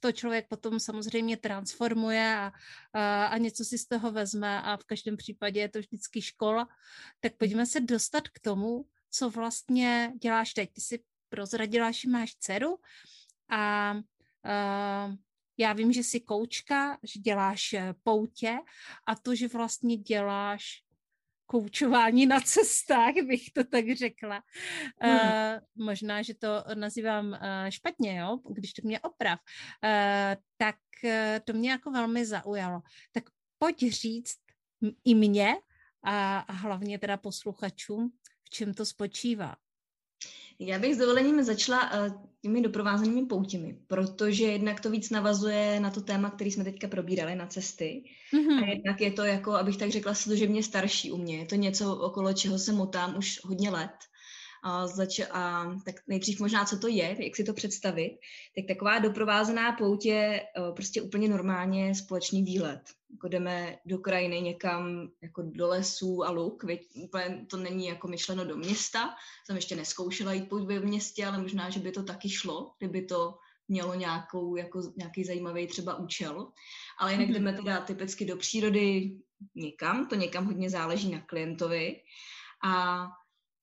to 0.00 0.12
člověk 0.12 0.48
potom 0.48 0.80
samozřejmě 0.80 1.36
transformuje 1.36 2.36
a, 2.36 2.52
a, 2.92 3.26
a 3.26 3.38
něco 3.38 3.64
si 3.64 3.78
z 3.78 3.86
toho 3.86 4.12
vezme 4.12 4.62
a 4.62 4.76
v 4.76 4.84
každém 4.84 5.16
případě 5.16 5.60
je 5.60 5.68
to 5.68 5.78
vždycky 5.78 6.22
škola. 6.22 6.68
Tak 7.20 7.36
pojďme 7.36 7.66
se 7.66 7.80
dostat 7.80 8.28
k 8.28 8.40
tomu, 8.40 8.86
co 9.10 9.30
vlastně 9.30 10.12
děláš 10.22 10.54
teď. 10.54 10.72
Ty 10.72 10.80
jsi 10.80 11.04
prozradila, 11.28 11.90
že 11.90 12.08
máš 12.08 12.34
dceru 12.34 12.78
a, 13.48 13.90
a 13.90 15.12
já 15.58 15.72
vím, 15.72 15.92
že 15.92 16.00
jsi 16.00 16.20
koučka, 16.20 16.98
že 17.02 17.20
děláš 17.20 17.72
eh, 17.72 17.94
poutě 18.02 18.58
a 19.06 19.14
to, 19.14 19.34
že 19.34 19.48
vlastně 19.48 19.96
děláš 19.96 20.82
koučování 21.50 22.26
na 22.26 22.40
cestách, 22.40 23.14
bych 23.26 23.50
to 23.50 23.64
tak 23.64 23.84
řekla. 23.98 24.42
Hmm. 25.00 25.14
Uh, 25.14 25.86
možná, 25.86 26.22
že 26.22 26.34
to 26.34 26.64
nazývám 26.74 27.26
uh, 27.28 27.38
špatně, 27.68 28.18
jo, 28.18 28.38
když 28.50 28.72
to 28.72 28.82
mě 28.84 29.00
oprav. 29.00 29.40
Uh, 29.84 30.42
tak 30.56 30.76
uh, 31.04 31.10
to 31.44 31.52
mě 31.52 31.70
jako 31.70 31.90
velmi 31.90 32.26
zaujalo. 32.26 32.82
Tak 33.12 33.24
pojď 33.58 33.92
říct 33.92 34.38
i 35.04 35.14
mě 35.14 35.56
a, 36.04 36.38
a 36.38 36.52
hlavně 36.52 36.98
teda 36.98 37.16
posluchačům, 37.16 38.12
v 38.44 38.50
čem 38.50 38.74
to 38.74 38.86
spočívá. 38.86 39.56
Já 40.60 40.78
bych 40.78 40.94
s 40.94 40.98
dovolením 40.98 41.42
začala 41.42 41.92
uh, 41.92 42.22
těmi 42.42 42.60
doprovázenými 42.60 43.26
poutěmi, 43.26 43.78
protože 43.86 44.44
jednak 44.44 44.80
to 44.80 44.90
víc 44.90 45.10
navazuje 45.10 45.80
na 45.80 45.90
to 45.90 46.00
téma, 46.00 46.30
který 46.30 46.50
jsme 46.50 46.64
teďka 46.64 46.88
probírali 46.88 47.34
na 47.34 47.46
cesty. 47.46 48.04
Mm-hmm. 48.34 48.64
A 48.64 48.68
jednak 48.68 49.00
je 49.00 49.10
to 49.10 49.24
jako, 49.24 49.52
abych 49.52 49.76
tak 49.76 49.90
řekla, 49.90 50.14
služebně 50.14 50.62
starší 50.62 51.12
u 51.12 51.16
mě. 51.16 51.38
Je 51.38 51.46
to 51.46 51.54
něco, 51.54 51.96
okolo 51.96 52.32
čeho 52.32 52.58
se 52.58 52.72
motám 52.72 53.18
už 53.18 53.40
hodně 53.44 53.70
let. 53.70 53.90
A, 54.64 54.86
zač- 54.86 55.30
a 55.30 55.74
tak 55.84 55.94
nejdřív 56.06 56.40
možná, 56.40 56.64
co 56.64 56.78
to 56.78 56.88
je, 56.88 57.16
jak 57.24 57.36
si 57.36 57.44
to 57.44 57.54
představit. 57.54 58.18
Tak 58.56 58.64
taková 58.68 58.98
doprovázená 58.98 59.72
pout 59.72 60.04
je 60.04 60.40
uh, 60.58 60.74
prostě 60.74 61.02
úplně 61.02 61.28
normálně 61.28 61.94
společný 61.94 62.42
výlet 62.42 62.80
jako 63.10 63.28
jdeme 63.28 63.78
do 63.86 63.98
krajiny 63.98 64.40
někam 64.40 65.10
jako 65.22 65.42
do 65.42 65.68
lesů 65.68 66.24
a 66.24 66.30
luk, 66.30 66.64
úplně 66.94 67.46
to 67.50 67.56
není 67.56 67.86
jako 67.86 68.08
myšleno 68.08 68.44
do 68.44 68.56
města, 68.56 69.14
jsem 69.46 69.56
ještě 69.56 69.76
neskoušela 69.76 70.32
jít 70.32 70.48
pouť 70.48 70.66
ve 70.66 70.80
městě, 70.80 71.26
ale 71.26 71.42
možná, 71.42 71.70
že 71.70 71.80
by 71.80 71.92
to 71.92 72.02
taky 72.02 72.30
šlo, 72.30 72.72
kdyby 72.78 73.02
to 73.02 73.38
mělo 73.68 73.94
nějakou, 73.94 74.56
jako, 74.56 74.92
nějaký 74.96 75.24
zajímavý 75.24 75.66
třeba 75.66 75.96
účel. 75.96 76.52
Ale 76.98 77.12
jinak 77.12 77.26
mhm. 77.26 77.34
jdeme 77.34 77.52
teda 77.52 77.80
typicky 77.80 78.24
do 78.24 78.36
přírody 78.36 79.16
někam, 79.54 80.06
to 80.06 80.14
někam 80.14 80.46
hodně 80.46 80.70
záleží 80.70 81.10
na 81.10 81.20
klientovi 81.20 82.00
a 82.64 83.04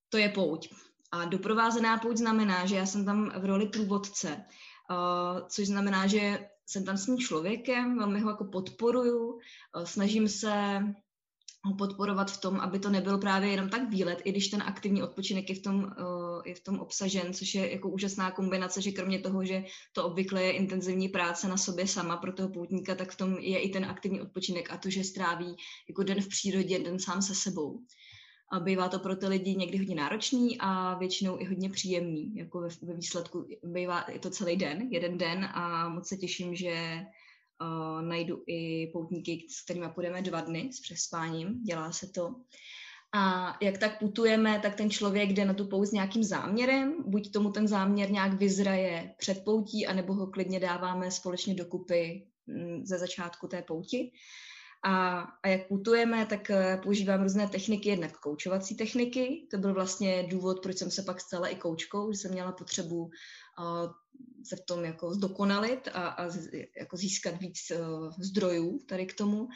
to 0.10 0.18
je 0.18 0.30
pouť. 0.30 0.70
A 1.12 1.26
doprovázená 1.26 1.98
pouť 1.98 2.18
znamená, 2.18 2.66
že 2.66 2.76
já 2.76 2.86
jsem 2.86 3.06
tam 3.06 3.30
v 3.40 3.46
roli 3.46 3.68
průvodce, 3.68 4.46
uh, 4.90 5.48
což 5.48 5.68
znamená, 5.68 6.08
že 6.08 6.50
jsem 6.66 6.86
tam 6.86 6.98
s 6.98 7.06
tím 7.06 7.18
člověkem, 7.18 7.98
velmi 7.98 8.20
ho 8.20 8.30
jako 8.30 8.46
podporuju, 8.46 9.40
eh, 9.40 9.86
snažím 9.86 10.28
se 10.28 10.82
ho 11.66 11.76
podporovat 11.76 12.32
v 12.32 12.42
tom, 12.42 12.60
aby 12.60 12.80
to 12.80 12.90
nebyl 12.90 13.18
právě 13.18 13.50
jenom 13.50 13.70
tak 13.70 13.90
výlet, 13.90 14.22
i 14.24 14.32
když 14.32 14.48
ten 14.48 14.62
aktivní 14.62 15.04
odpočinek 15.04 15.50
je 15.50 15.56
v 15.56 15.62
tom, 15.62 15.76
uh, 15.76 16.42
je 16.46 16.56
v 16.56 16.64
tom 16.64 16.80
obsažen, 16.80 17.34
což 17.34 17.56
je 17.56 17.72
jako 17.72 17.90
úžasná 17.90 18.32
kombinace, 18.32 18.82
že 18.82 18.92
kromě 18.92 19.20
toho, 19.20 19.46
že 19.46 19.64
to 19.94 20.06
obvykle 20.06 20.44
je 20.44 20.52
intenzivní 20.52 21.10
práce 21.10 21.48
na 21.48 21.58
sobě 21.58 21.88
sama 21.88 22.18
pro 22.18 22.34
toho 22.34 22.50
poutníka, 22.50 22.96
tak 22.96 23.12
v 23.12 23.18
tom 23.18 23.38
je 23.38 23.60
i 23.60 23.70
ten 23.70 23.86
aktivní 23.86 24.22
odpočinek 24.22 24.72
a 24.72 24.78
to, 24.78 24.90
že 24.90 25.04
stráví 25.04 25.56
jako 25.90 26.04
den 26.04 26.22
v 26.22 26.28
přírodě, 26.28 26.80
den 26.80 27.00
sám 27.00 27.22
se 27.22 27.36
sebou. 27.36 27.80
A 28.52 28.60
bývá 28.60 28.90
to 28.90 29.00
pro 29.00 29.16
ty 29.16 29.28
lidi 29.28 29.56
někdy 29.56 29.78
hodně 29.78 29.96
náročný 29.96 30.58
a 30.60 30.98
většinou 30.98 31.40
i 31.40 31.46
hodně 31.46 31.70
příjemný. 31.70 32.36
Jako 32.36 32.60
ve, 32.60 32.68
ve 32.82 32.94
výsledku 32.94 33.48
bývá 33.64 34.06
je 34.14 34.20
to 34.20 34.30
celý 34.30 34.56
den, 34.56 34.88
jeden 34.92 35.18
den 35.18 35.46
a 35.46 35.90
moc 35.90 36.08
se 36.08 36.18
těším, 36.18 36.56
že 36.56 37.06
uh, 37.62 38.02
najdu 38.02 38.44
i 38.48 38.88
poutníky, 38.94 39.46
s 39.50 39.64
kterými 39.64 39.86
půjdeme 39.96 40.22
dva 40.22 40.42
dny 40.42 40.70
s 40.74 40.80
přespáním. 40.80 41.64
Dělá 41.64 41.92
se 41.92 42.08
to. 42.08 42.36
A 43.18 43.58
jak 43.62 43.78
tak 43.78 44.00
putujeme, 44.00 44.60
tak 44.60 44.76
ten 44.76 44.90
člověk 44.90 45.30
jde 45.30 45.46
na 45.46 45.54
tu 45.54 45.68
pouť 45.68 45.88
s 45.88 45.92
nějakým 45.92 46.24
záměrem, 46.24 47.04
buď 47.06 47.32
tomu 47.32 47.52
ten 47.52 47.68
záměr 47.68 48.12
nějak 48.12 48.34
vyzraje 48.34 49.16
před 49.18 49.44
poutí, 49.46 49.88
anebo 49.88 50.14
ho 50.14 50.28
klidně 50.28 50.60
dáváme 50.60 51.12
společně 51.12 51.54
dokupy 51.54 52.28
mm, 52.48 52.86
ze 52.86 52.98
začátku 53.00 53.48
té 53.48 53.62
pouti. 53.62 54.12
A, 54.88 55.20
a 55.44 55.48
jak 55.48 55.68
putujeme, 55.68 56.26
tak 56.26 56.50
eh, 56.50 56.80
používám 56.84 57.24
různé 57.24 57.48
techniky, 57.48 57.90
jednak 57.90 58.20
koučovací 58.20 58.76
techniky. 58.76 59.48
To 59.52 59.58
byl 59.58 59.74
vlastně 59.74 60.24
důvod, 60.24 60.62
proč 60.64 60.78
jsem 60.78 60.92
se 60.92 61.04
pak 61.04 61.22
stala 61.22 61.48
i 61.48 61.56
koučkou, 61.56 62.12
že 62.12 62.18
jsem 62.18 62.32
měla 62.32 62.52
potřebu 62.52 63.04
uh, 63.04 63.12
se 64.44 64.56
v 64.56 64.66
tom 64.66 64.86
jako 64.86 65.14
zdokonalit 65.14 65.88
a, 65.94 66.08
a 66.08 66.30
z, 66.30 66.50
jako 66.80 66.98
získat 66.98 67.40
víc 67.40 67.72
uh, 67.72 68.12
zdrojů 68.20 68.80
tady 68.80 69.06
k 69.06 69.14
tomu. 69.14 69.48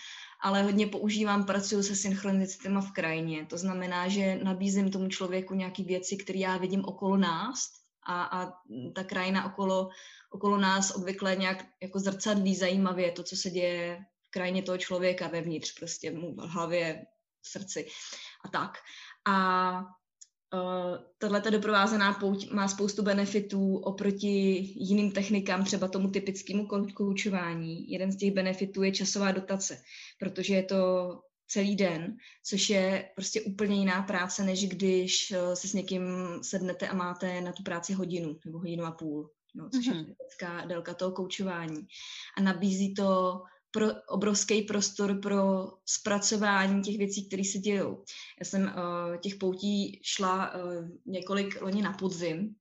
Ale 0.44 0.64
hodně 0.64 0.88
používám, 0.88 1.46
pracuji 1.46 1.84
se 1.84 1.96
synchronicitama 1.96 2.82
v 2.82 2.92
krajině. 2.92 3.46
To 3.46 3.58
znamená, 3.58 4.08
že 4.08 4.40
nabízím 4.44 4.92
tomu 4.92 5.08
člověku 5.08 5.54
nějaké 5.54 5.84
věci, 5.84 6.18
které 6.18 6.40
já 6.40 6.58
vidím 6.58 6.86
okolo 6.86 7.18
nás, 7.18 7.60
a, 8.08 8.24
a 8.24 8.54
ta 8.96 9.04
krajina 9.04 9.46
okolo, 9.46 9.90
okolo 10.32 10.58
nás 10.58 10.96
obvykle 10.96 11.36
nějak 11.36 11.66
jako 11.82 12.00
zrcadlí 12.00 12.56
zajímavě 12.56 13.12
to, 13.12 13.24
co 13.24 13.36
se 13.36 13.50
děje 13.50 14.00
krajině 14.30 14.64
toho 14.64 14.78
člověka 14.78 15.28
vevnitř, 15.28 15.80
prostě 15.80 16.12
mu 16.12 16.36
v 16.36 16.40
hlavě, 16.40 17.06
v 17.42 17.50
srdci 17.50 17.88
a 18.46 18.48
tak. 18.48 18.78
A 19.28 19.80
uh, 20.54 20.98
tahle 21.18 21.42
doprovázená 21.42 22.14
pouť 22.14 22.52
má 22.52 22.68
spoustu 22.68 23.04
benefitů 23.04 23.78
oproti 23.78 24.74
jiným 24.76 25.12
technikám, 25.12 25.66
třeba 25.66 25.88
tomu 25.88 26.10
typickému 26.10 26.68
koučování. 26.96 27.92
Jeden 27.92 28.12
z 28.12 28.18
těch 28.18 28.32
benefitů 28.32 28.84
je 28.84 28.92
časová 28.92 29.32
dotace, 29.32 29.82
protože 30.20 30.56
je 30.56 30.64
to 30.64 31.12
celý 31.48 31.76
den, 31.76 32.18
což 32.44 32.70
je 32.70 33.10
prostě 33.16 33.42
úplně 33.42 33.76
jiná 33.76 34.02
práce, 34.02 34.44
než 34.44 34.68
když 34.68 35.32
uh, 35.32 35.54
se 35.54 35.68
s 35.68 35.74
někým 35.74 36.04
sednete 36.42 36.88
a 36.88 36.96
máte 36.96 37.42
na 37.42 37.52
tu 37.52 37.64
práci 37.64 37.94
hodinu 37.94 38.40
nebo 38.46 38.58
hodinu 38.60 38.86
a 38.86 38.92
půl. 38.92 39.30
No, 39.56 39.70
což 39.70 39.88
mm-hmm. 39.88 40.08
je 40.42 40.50
mhm. 40.50 40.68
délka 40.68 40.94
toho 40.94 41.12
koučování. 41.12 41.88
A 42.38 42.42
nabízí 42.42 42.94
to 42.94 43.42
pro, 43.72 43.88
obrovský 44.08 44.62
prostor 44.62 45.20
pro 45.22 45.68
zpracování 45.86 46.82
těch 46.82 46.98
věcí, 46.98 47.28
které 47.28 47.44
se 47.44 47.58
dějou. 47.58 48.04
Já 48.40 48.46
jsem 48.46 48.64
uh, 48.64 49.18
těch 49.18 49.36
poutí 49.36 50.00
šla 50.04 50.54
uh, 50.56 50.90
několik 51.06 51.62
loni 51.62 51.82
na 51.82 51.94
podzim 51.94 52.56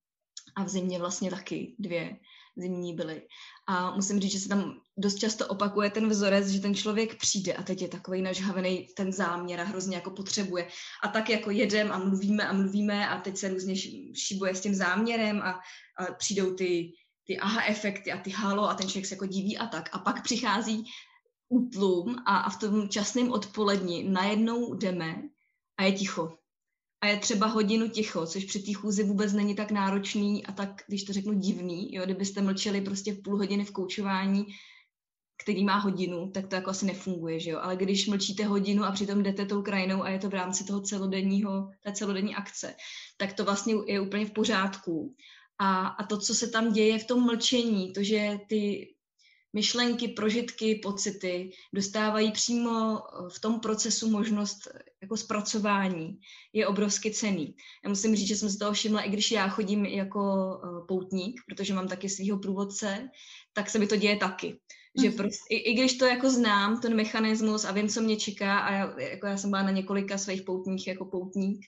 a 0.57 0.65
v 0.65 0.69
zimě 0.69 0.99
vlastně 0.99 1.31
taky 1.31 1.75
dvě 1.79 2.17
zimní 2.57 2.95
byly. 2.95 3.23
A 3.67 3.95
musím 3.97 4.21
říct, 4.21 4.33
že 4.33 4.41
se 4.41 4.49
tam 4.49 4.81
dost 4.99 5.19
často 5.19 5.47
opakuje 5.47 5.91
ten 5.91 6.09
vzorec, 6.09 6.49
že 6.49 6.61
ten 6.61 6.75
člověk 6.75 7.17
přijde 7.17 7.55
a 7.55 7.63
teď 7.63 7.83
je 7.83 7.89
takový 7.89 8.23
nažhavený 8.23 8.87
ten 8.97 9.13
záměr 9.13 9.61
a 9.61 9.65
hrozně 9.65 9.97
jako 9.97 10.11
potřebuje. 10.11 10.69
A 11.03 11.09
tak 11.09 11.31
jako 11.31 11.51
jedem 11.51 11.93
a 11.93 11.99
mluvíme 11.99 12.49
a 12.49 12.53
mluvíme 12.53 13.09
a 13.09 13.21
teď 13.21 13.37
se 13.37 13.49
různě 13.49 13.77
šibuje 14.15 14.55
s 14.55 14.61
tím 14.61 14.75
záměrem 14.75 15.43
a, 15.43 15.61
a 15.99 16.13
přijdou 16.13 16.55
ty 16.55 16.93
ty 17.29 17.39
aha 17.39 17.63
efekty 17.67 18.13
a 18.13 18.19
ty 18.19 18.31
halo 18.31 18.69
a 18.69 18.75
ten 18.75 18.89
člověk 18.89 19.07
se 19.07 19.15
jako 19.15 19.27
diví 19.27 19.59
a 19.59 19.67
tak. 19.67 19.89
A 19.93 19.99
pak 19.99 20.23
přichází 20.23 20.85
útlum 21.49 22.17
a, 22.27 22.37
a 22.37 22.51
v 22.51 22.59
tom 22.59 22.89
časném 22.89 23.33
odpoledni 23.33 24.05
najednou 24.09 24.75
jdeme 24.75 25.23
a 25.77 25.85
je 25.85 25.93
ticho. 25.93 26.39
A 27.01 27.07
je 27.07 27.17
třeba 27.17 27.47
hodinu 27.47 27.89
ticho, 27.89 28.27
což 28.27 28.45
při 28.45 28.63
té 28.63 28.73
chůzi 28.73 29.05
vůbec 29.05 29.33
není 29.33 29.55
tak 29.55 29.71
náročný 29.71 30.47
a 30.47 30.53
tak, 30.53 30.83
když 30.87 31.05
to 31.05 31.13
řeknu, 31.13 31.33
divný. 31.33 31.95
Jo? 31.95 32.05
Kdybyste 32.05 32.43
mlčeli 32.43 32.81
prostě 32.81 33.13
v 33.13 33.23
půl 33.23 33.37
hodiny 33.37 33.65
v 33.65 33.71
koučování, 33.71 34.47
který 35.43 35.65
má 35.65 35.77
hodinu, 35.77 36.31
tak 36.31 36.47
to 36.47 36.55
jako 36.55 36.71
asi 36.71 36.87
nefunguje, 36.87 37.41
že 37.41 37.51
jo? 37.51 37.59
Ale 37.63 37.77
když 37.77 38.07
mlčíte 38.07 38.45
hodinu 38.45 38.85
a 38.85 38.93
přitom 38.93 39.23
jdete 39.23 39.47
tou 39.47 39.63
krajinou 39.63 40.03
a 40.03 40.09
je 40.09 40.19
to 40.19 40.29
v 40.29 40.35
rámci 40.35 40.65
toho 40.65 40.81
celodenního, 40.81 41.71
té 41.85 41.93
celodenní 41.93 42.35
akce, 42.35 42.75
tak 43.17 43.33
to 43.33 43.45
vlastně 43.45 43.75
je 43.87 44.01
úplně 44.01 44.27
v 44.27 44.31
pořádku. 44.31 45.17
A, 45.59 45.87
a 45.87 46.07
to, 46.07 46.19
co 46.19 46.35
se 46.35 46.49
tam 46.49 46.73
děje 46.73 46.99
v 46.99 47.07
tom 47.07 47.25
mlčení, 47.25 47.93
to, 47.93 48.03
že 48.03 48.39
ty, 48.49 48.89
myšlenky, 49.53 50.09
prožitky, 50.09 50.81
pocity 50.83 51.51
dostávají 51.75 52.33
přímo 52.33 53.01
v 53.29 53.41
tom 53.41 53.61
procesu 53.61 54.11
možnost 54.11 54.69
jako 55.03 55.17
zpracování, 55.17 56.19
je 56.53 56.67
obrovsky 56.67 57.11
cený. 57.11 57.55
Já 57.85 57.89
musím 57.89 58.17
říct, 58.17 58.29
že 58.29 58.37
jsem 58.37 58.49
z 58.49 58.59
toho 58.59 58.73
všimla, 58.73 59.01
i 59.01 59.11
když 59.11 59.31
já 59.31 59.49
chodím 59.49 59.87
jako 59.87 60.23
poutník, 60.89 61.41
protože 61.49 61.75
mám 61.75 61.89
taky 61.89 62.09
svého 62.09 62.39
průvodce, 62.39 63.09
tak 63.53 63.71
se 63.71 63.79
mi 63.79 63.87
to 63.87 63.97
děje 63.97 64.17
taky. 64.17 64.61
Že 65.01 65.09
mhm. 65.09 65.17
prostě, 65.17 65.55
i, 65.55 65.57
i 65.57 65.75
když 65.75 65.99
to 65.99 66.05
jako 66.05 66.31
znám, 66.31 66.81
ten 66.81 66.97
mechanismus 66.97 67.65
a 67.65 67.73
vím, 67.73 67.89
co 67.89 68.01
mě 68.01 68.17
čeká 68.17 68.59
a 68.59 68.73
já, 68.73 69.01
jako 69.01 69.27
já 69.27 69.37
jsem 69.37 69.51
byla 69.51 69.63
na 69.63 69.71
několika 69.71 70.19
svých 70.19 70.43
poutních 70.43 70.87
jako 70.87 71.05
poutník, 71.05 71.67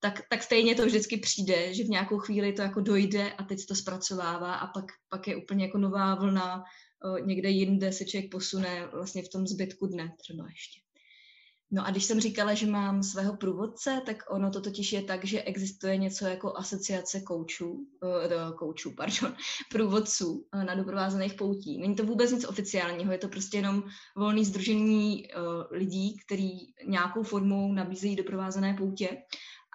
tak, 0.00 0.22
tak 0.30 0.42
stejně 0.42 0.74
to 0.74 0.86
vždycky 0.86 1.16
přijde, 1.16 1.74
že 1.74 1.84
v 1.84 1.88
nějakou 1.88 2.18
chvíli 2.18 2.52
to 2.52 2.62
jako 2.62 2.80
dojde 2.80 3.32
a 3.32 3.42
teď 3.42 3.66
to 3.66 3.74
zpracovává 3.74 4.54
a 4.54 4.66
pak, 4.66 4.84
pak 5.08 5.28
je 5.28 5.36
úplně 5.36 5.64
jako 5.64 5.78
nová 5.78 6.14
vlna, 6.14 6.64
někde 7.24 7.48
jinde 7.48 7.92
se 7.92 8.04
člověk 8.04 8.30
posune 8.30 8.86
vlastně 8.86 9.22
v 9.22 9.28
tom 9.28 9.46
zbytku 9.46 9.86
dne 9.86 10.12
třeba 10.18 10.44
ještě. 10.50 10.80
No 11.70 11.86
a 11.86 11.90
když 11.90 12.04
jsem 12.04 12.20
říkala, 12.20 12.54
že 12.54 12.66
mám 12.66 13.02
svého 13.02 13.36
průvodce, 13.36 14.02
tak 14.06 14.16
ono 14.30 14.50
to 14.50 14.60
totiž 14.60 14.92
je 14.92 15.02
tak, 15.02 15.24
že 15.24 15.42
existuje 15.42 15.96
něco 15.96 16.26
jako 16.26 16.56
asociace 16.56 17.20
koučů, 17.20 17.86
koučů, 18.58 18.94
pardon, 18.94 19.36
průvodců 19.72 20.46
na 20.66 20.74
doprovázených 20.74 21.34
poutí. 21.34 21.78
Není 21.78 21.94
to 21.94 22.04
vůbec 22.04 22.32
nic 22.32 22.44
oficiálního, 22.44 23.12
je 23.12 23.18
to 23.18 23.28
prostě 23.28 23.58
jenom 23.58 23.82
volný 24.16 24.44
združení 24.44 25.28
lidí, 25.70 26.16
který 26.26 26.50
nějakou 26.86 27.22
formou 27.22 27.72
nabízejí 27.72 28.16
doprovázené 28.16 28.74
poutě 28.74 29.08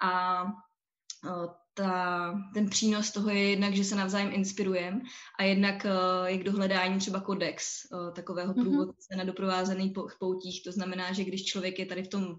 a 0.02 0.44
uh, 0.44 1.46
ta, 1.74 2.34
ten 2.54 2.68
přínos 2.68 3.10
toho 3.10 3.30
je 3.30 3.50
jednak, 3.50 3.74
že 3.74 3.84
se 3.84 3.94
navzájem 3.94 4.32
inspirujeme 4.32 5.00
a 5.38 5.42
jednak 5.42 5.84
uh, 5.84 6.26
je 6.26 6.38
k 6.38 6.44
dohledání 6.44 6.98
třeba 6.98 7.20
kodex 7.20 7.86
uh, 7.92 8.14
takového 8.14 8.54
mm-hmm. 8.54 8.62
průvodce 8.62 9.16
na 9.16 9.24
doprovázený 9.24 9.94
poutích. 10.18 10.62
To 10.64 10.72
znamená, 10.72 11.12
že 11.12 11.24
když 11.24 11.44
člověk 11.44 11.78
je 11.78 11.86
tady 11.86 12.02
v 12.02 12.08
tom, 12.08 12.36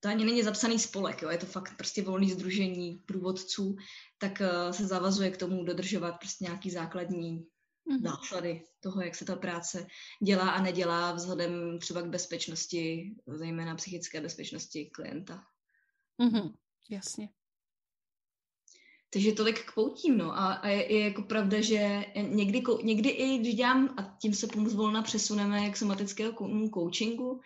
to 0.00 0.08
ani 0.08 0.24
není 0.24 0.42
zapsaný 0.42 0.78
spolek, 0.78 1.22
jo, 1.22 1.30
je 1.30 1.38
to 1.38 1.46
fakt 1.46 1.76
prostě 1.76 2.02
volný 2.02 2.30
združení 2.30 3.02
průvodců, 3.06 3.76
tak 4.18 4.40
uh, 4.40 4.72
se 4.72 4.86
zavazuje 4.86 5.30
k 5.30 5.36
tomu 5.36 5.64
dodržovat 5.64 6.12
prostě 6.18 6.44
nějaký 6.44 6.70
základní 6.70 7.46
mm-hmm. 7.90 8.02
zásady 8.02 8.64
toho, 8.80 9.02
jak 9.02 9.14
se 9.14 9.24
ta 9.24 9.36
práce 9.36 9.86
dělá 10.22 10.50
a 10.50 10.62
nedělá 10.62 11.12
vzhledem 11.12 11.78
třeba 11.78 12.02
k 12.02 12.08
bezpečnosti, 12.08 13.14
zejména 13.26 13.74
psychické 13.74 14.20
bezpečnosti 14.20 14.90
klienta. 14.94 15.44
Mm-hmm. 16.20 16.54
Jasně. 16.90 17.28
Takže 19.14 19.32
tolik 19.32 19.64
k 19.64 19.74
poutím, 19.74 20.18
no. 20.18 20.32
A, 20.32 20.52
a 20.52 20.68
je, 20.68 20.92
je 20.92 21.04
jako 21.04 21.22
pravda, 21.22 21.60
že 21.60 22.04
někdy, 22.28 22.62
někdy 22.82 23.08
i 23.08 23.38
když 23.38 23.54
dělám, 23.54 23.94
a 23.98 24.16
tím 24.22 24.34
se 24.34 24.46
volna 24.74 25.02
přesuneme 25.02 25.70
k 25.70 25.76
somatického 25.76 26.32
coachingu, 26.74 27.40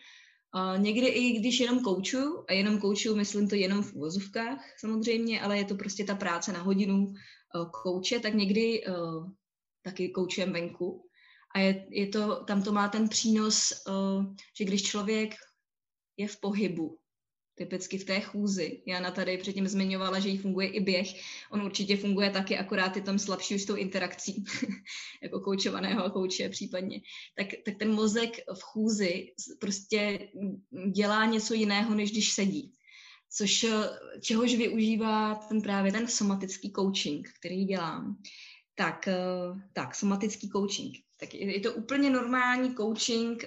a 0.52 0.76
někdy 0.76 1.06
i 1.06 1.32
když 1.38 1.60
jenom 1.60 1.82
koučuju, 1.82 2.44
a 2.48 2.52
jenom 2.52 2.80
koučuju, 2.80 3.16
myslím 3.16 3.48
to 3.48 3.54
jenom 3.54 3.82
v 3.82 3.94
uvozovkách 3.94 4.78
samozřejmě, 4.78 5.42
ale 5.42 5.58
je 5.58 5.64
to 5.64 5.74
prostě 5.74 6.04
ta 6.04 6.14
práce 6.14 6.52
na 6.52 6.62
hodinu 6.62 7.06
uh, 7.06 7.70
kouče, 7.70 8.20
tak 8.20 8.34
někdy 8.34 8.84
uh, 8.86 9.30
taky 9.82 10.08
koučujem 10.08 10.52
venku. 10.52 11.04
A 11.54 11.58
je, 11.58 11.86
je 11.90 12.06
to, 12.06 12.44
tam 12.44 12.62
to 12.62 12.72
má 12.72 12.88
ten 12.88 13.08
přínos, 13.08 13.72
uh, 13.88 14.34
že 14.58 14.64
když 14.64 14.82
člověk 14.82 15.34
je 16.16 16.28
v 16.28 16.40
pohybu, 16.40 16.98
typicky 17.58 17.98
v 17.98 18.04
té 18.04 18.20
chůzi. 18.20 18.82
Jana 18.86 19.10
tady 19.10 19.38
předtím 19.38 19.68
zmiňovala, 19.68 20.18
že 20.18 20.28
jí 20.28 20.38
funguje 20.38 20.68
i 20.68 20.80
běh. 20.80 21.08
On 21.50 21.62
určitě 21.62 21.96
funguje 21.96 22.30
taky, 22.30 22.58
akorát 22.58 22.96
je 22.96 23.02
tam 23.02 23.18
slabší 23.18 23.54
už 23.54 23.62
s 23.62 23.66
tou 23.66 23.74
interakcí, 23.74 24.44
jako 25.22 25.40
koučovaného 25.40 26.10
kouče 26.10 26.48
případně. 26.48 27.00
Tak, 27.36 27.46
tak 27.64 27.74
ten 27.78 27.94
mozek 27.94 28.36
v 28.54 28.62
chůzi 28.62 29.26
prostě 29.58 30.28
dělá 30.94 31.26
něco 31.26 31.54
jiného, 31.54 31.94
než 31.94 32.10
když 32.10 32.32
sedí. 32.32 32.74
Což, 33.30 33.66
čehož 34.20 34.54
využívá 34.54 35.34
ten 35.34 35.62
právě 35.62 35.92
ten 35.92 36.08
somatický 36.08 36.72
coaching, 36.72 37.28
který 37.38 37.64
dělám. 37.64 38.16
Tak, 38.78 39.08
tak 39.72 39.94
somatický 39.94 40.50
coaching. 40.50 40.96
Tak 41.20 41.34
je, 41.34 41.60
to 41.60 41.74
úplně 41.74 42.10
normální 42.10 42.74
coaching, 42.74 43.44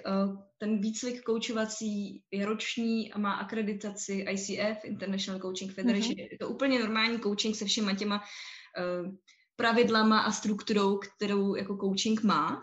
ten 0.58 0.82
výcvik 0.82 1.24
koučovací 1.24 2.24
je 2.32 2.46
roční 2.46 3.14
a 3.14 3.20
má 3.20 3.34
akreditaci 3.34 4.26
ICF, 4.30 4.84
International 4.84 5.42
Coaching 5.42 5.74
Federation. 5.74 6.16
Mm-hmm. 6.16 6.28
Je 6.32 6.38
to 6.38 6.50
úplně 6.50 6.80
normální 6.80 7.20
coaching 7.20 7.56
se 7.56 7.66
všema 7.66 7.96
těma 7.96 8.18
uh, 8.20 9.16
pravidlama 9.56 10.20
a 10.20 10.32
strukturou, 10.32 10.98
kterou 10.98 11.56
jako 11.56 11.78
coaching 11.78 12.24
má. 12.24 12.62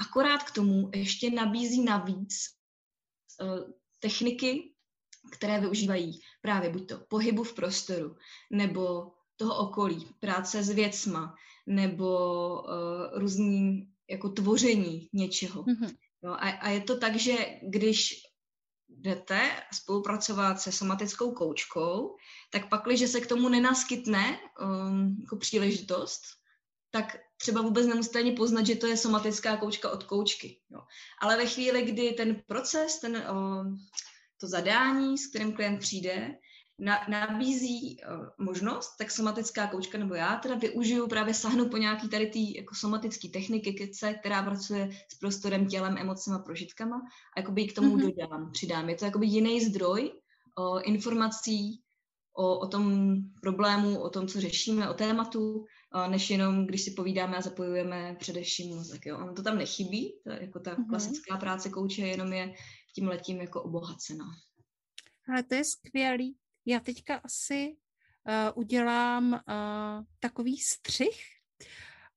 Akorát 0.00 0.42
k 0.42 0.50
tomu 0.50 0.90
ještě 0.94 1.30
nabízí 1.30 1.84
navíc 1.84 2.34
techniky, 3.98 4.72
které 5.32 5.60
využívají 5.60 6.20
právě 6.42 6.70
buď 6.70 6.88
to 6.88 6.98
pohybu 7.08 7.44
v 7.44 7.54
prostoru, 7.54 8.16
nebo 8.50 9.12
toho 9.40 9.56
okolí, 9.56 10.06
práce 10.20 10.62
s 10.62 10.70
věcma, 10.70 11.34
nebo 11.66 12.08
uh, 12.62 13.18
různý 13.18 13.88
jako 14.10 14.28
tvoření 14.28 15.08
něčeho. 15.12 15.62
Mm-hmm. 15.62 15.96
No 16.22 16.32
a, 16.32 16.48
a 16.48 16.68
je 16.68 16.80
to 16.80 16.98
tak, 16.98 17.16
že 17.16 17.60
když 17.62 18.22
jdete 18.88 19.40
spolupracovat 19.72 20.60
se 20.60 20.72
somatickou 20.72 21.32
koučkou, 21.32 22.16
tak 22.52 22.68
pak, 22.68 22.84
když 22.84 23.10
se 23.10 23.20
k 23.20 23.26
tomu 23.26 23.48
nenaskytne 23.48 24.38
um, 24.60 25.16
jako 25.20 25.36
příležitost, 25.36 26.20
tak 26.90 27.16
třeba 27.36 27.62
vůbec 27.62 27.86
nemusíte 27.86 28.18
ani 28.18 28.32
poznat, 28.32 28.66
že 28.66 28.76
to 28.76 28.86
je 28.86 28.96
somatická 28.96 29.56
koučka 29.56 29.90
od 29.90 30.04
koučky. 30.04 30.60
Jo. 30.70 30.80
Ale 31.22 31.36
ve 31.36 31.46
chvíli, 31.46 31.82
kdy 31.82 32.12
ten 32.12 32.42
proces, 32.46 33.00
ten, 33.00 33.24
um, 33.32 33.76
to 34.40 34.48
zadání, 34.48 35.18
s 35.18 35.26
kterým 35.26 35.52
klient 35.52 35.78
přijde, 35.78 36.36
na, 36.80 37.06
nabízí 37.08 37.96
uh, 37.96 38.46
možnost, 38.46 38.96
tak 38.98 39.10
somatická 39.10 39.66
koučka 39.66 39.98
nebo 39.98 40.14
já 40.14 40.36
teda 40.36 40.54
využiju, 40.54 41.08
právě 41.08 41.34
sahnu 41.34 41.68
po 41.68 41.76
nějaký 41.76 42.08
tady 42.08 42.26
ty 42.26 42.56
jako 42.56 42.74
somatické 42.74 43.28
techniky, 43.28 43.90
která 44.20 44.42
pracuje 44.42 44.90
s 45.12 45.18
prostorem, 45.18 45.66
tělem, 45.66 45.98
emocema, 45.98 46.38
prožitkama 46.38 47.02
a 47.36 47.40
jakoby 47.40 47.66
k 47.66 47.74
tomu 47.74 47.96
mm-hmm. 47.96 48.00
dodám, 48.00 48.50
přidám. 48.52 48.88
Je 48.88 48.94
to 48.94 49.04
jakoby 49.04 49.26
jiný 49.26 49.64
zdroj 49.64 50.12
uh, 50.58 50.80
informací 50.84 51.82
o, 52.36 52.58
o 52.58 52.66
tom 52.66 53.14
problému, 53.42 54.00
o 54.00 54.10
tom, 54.10 54.26
co 54.26 54.40
řešíme, 54.40 54.90
o 54.90 54.94
tématu, 54.94 55.54
uh, 55.54 56.08
než 56.10 56.30
jenom, 56.30 56.66
když 56.66 56.82
si 56.82 56.90
povídáme 56.90 57.36
a 57.36 57.40
zapojujeme 57.40 58.16
především 58.18 58.76
mozek. 58.76 59.06
Jo. 59.06 59.18
Ono 59.18 59.32
to 59.32 59.42
tam 59.42 59.58
nechybí, 59.58 60.14
to, 60.24 60.30
jako 60.30 60.60
ta 60.60 60.74
mm-hmm. 60.74 60.88
klasická 60.88 61.36
práce 61.36 61.70
kouče, 61.70 62.02
jenom 62.02 62.32
je 62.32 62.54
tím 62.94 63.08
letím 63.08 63.40
jako 63.40 63.62
obohacená. 63.62 64.24
Ale 65.28 65.42
to 65.42 65.54
je 65.54 65.64
skvělý, 65.64 66.36
já 66.66 66.80
teďka 66.80 67.16
asi 67.16 67.76
uh, 68.28 68.58
udělám 68.58 69.32
uh, 69.32 70.04
takový 70.18 70.58
střih 70.58 71.20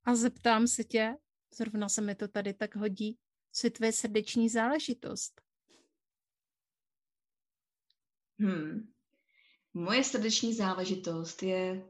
a 0.03 0.15
zeptám 0.15 0.67
se 0.67 0.84
tě, 0.84 1.15
zrovna 1.58 1.89
se 1.89 2.01
mi 2.01 2.15
to 2.15 2.27
tady 2.27 2.53
tak 2.53 2.75
hodí, 2.75 3.17
co 3.51 3.67
je 3.67 3.71
tvoje 3.71 3.91
srdeční 3.91 4.49
záležitost? 4.49 5.41
Hmm. 8.39 8.93
Moje 9.73 10.03
srdeční 10.03 10.53
záležitost 10.53 11.43
je 11.43 11.86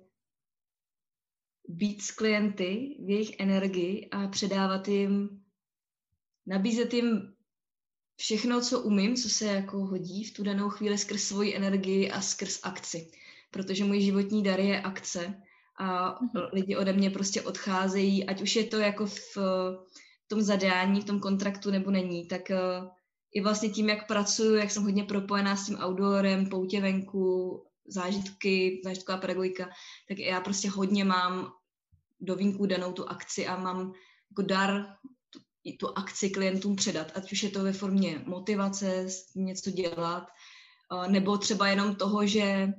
být 1.68 2.02
s 2.02 2.12
klienty 2.12 2.98
v 3.00 3.10
jejich 3.10 3.40
energii 3.40 4.10
a 4.10 4.28
předávat 4.28 4.88
jim, 4.88 5.44
nabízet 6.46 6.94
jim 6.94 7.33
všechno, 8.16 8.62
co 8.62 8.82
umím, 8.82 9.16
co 9.16 9.30
se 9.30 9.46
jako 9.46 9.78
hodí 9.78 10.24
v 10.24 10.34
tu 10.34 10.44
danou 10.44 10.70
chvíli 10.70 10.98
skrz 10.98 11.24
svoji 11.24 11.56
energii 11.56 12.12
a 12.12 12.22
skrz 12.22 12.60
akci. 12.64 13.12
Protože 13.52 13.84
můj 13.84 14.02
životní 14.02 14.44
dar 14.44 14.60
je 14.60 14.82
akce 14.82 15.42
a 15.80 16.20
mhm. 16.22 16.44
lidi 16.54 16.76
ode 16.76 16.94
mě 16.94 17.10
prostě 17.10 17.42
odcházejí, 17.42 18.26
ať 18.26 18.42
už 18.42 18.56
je 18.56 18.64
to 18.64 18.78
jako 18.78 19.06
v 19.06 19.38
tom 20.28 20.42
zadání, 20.42 21.02
v 21.02 21.06
tom 21.06 21.20
kontraktu 21.20 21.72
nebo 21.72 21.92
není, 21.92 22.28
tak 22.28 22.52
eh, 22.52 22.58
i 23.34 23.42
vlastně 23.42 23.70
tím, 23.70 23.90
jak 23.90 24.08
pracuji, 24.08 24.56
jak 24.56 24.72
jsem 24.72 24.84
hodně 24.84 25.04
propojená 25.04 25.56
s 25.56 25.66
tím 25.66 25.78
outdoorem, 25.84 26.50
poutě 26.50 26.82
venku, 26.82 27.64
zážitky, 27.88 28.82
zážitková 28.84 29.18
pedagogika, 29.18 29.70
tak 30.08 30.20
já 30.20 30.42
prostě 30.42 30.70
hodně 30.70 31.04
mám 31.04 31.52
do 32.22 32.36
vínku 32.36 32.66
danou 32.66 32.92
tu 32.92 33.10
akci 33.10 33.48
a 33.48 33.58
mám 33.58 33.94
jako 34.32 34.42
dar 34.42 34.86
tu 35.72 35.98
akci 35.98 36.30
klientům 36.30 36.76
předat, 36.76 37.12
ať 37.16 37.32
už 37.32 37.44
je 37.44 37.50
to 37.50 37.64
ve 37.64 37.74
formě 37.74 38.22
motivace, 38.26 39.08
něco 39.36 39.72
dělat, 39.72 40.28
nebo 41.08 41.38
třeba 41.38 41.68
jenom 41.68 41.96
toho, 41.96 42.28
že 42.28 42.74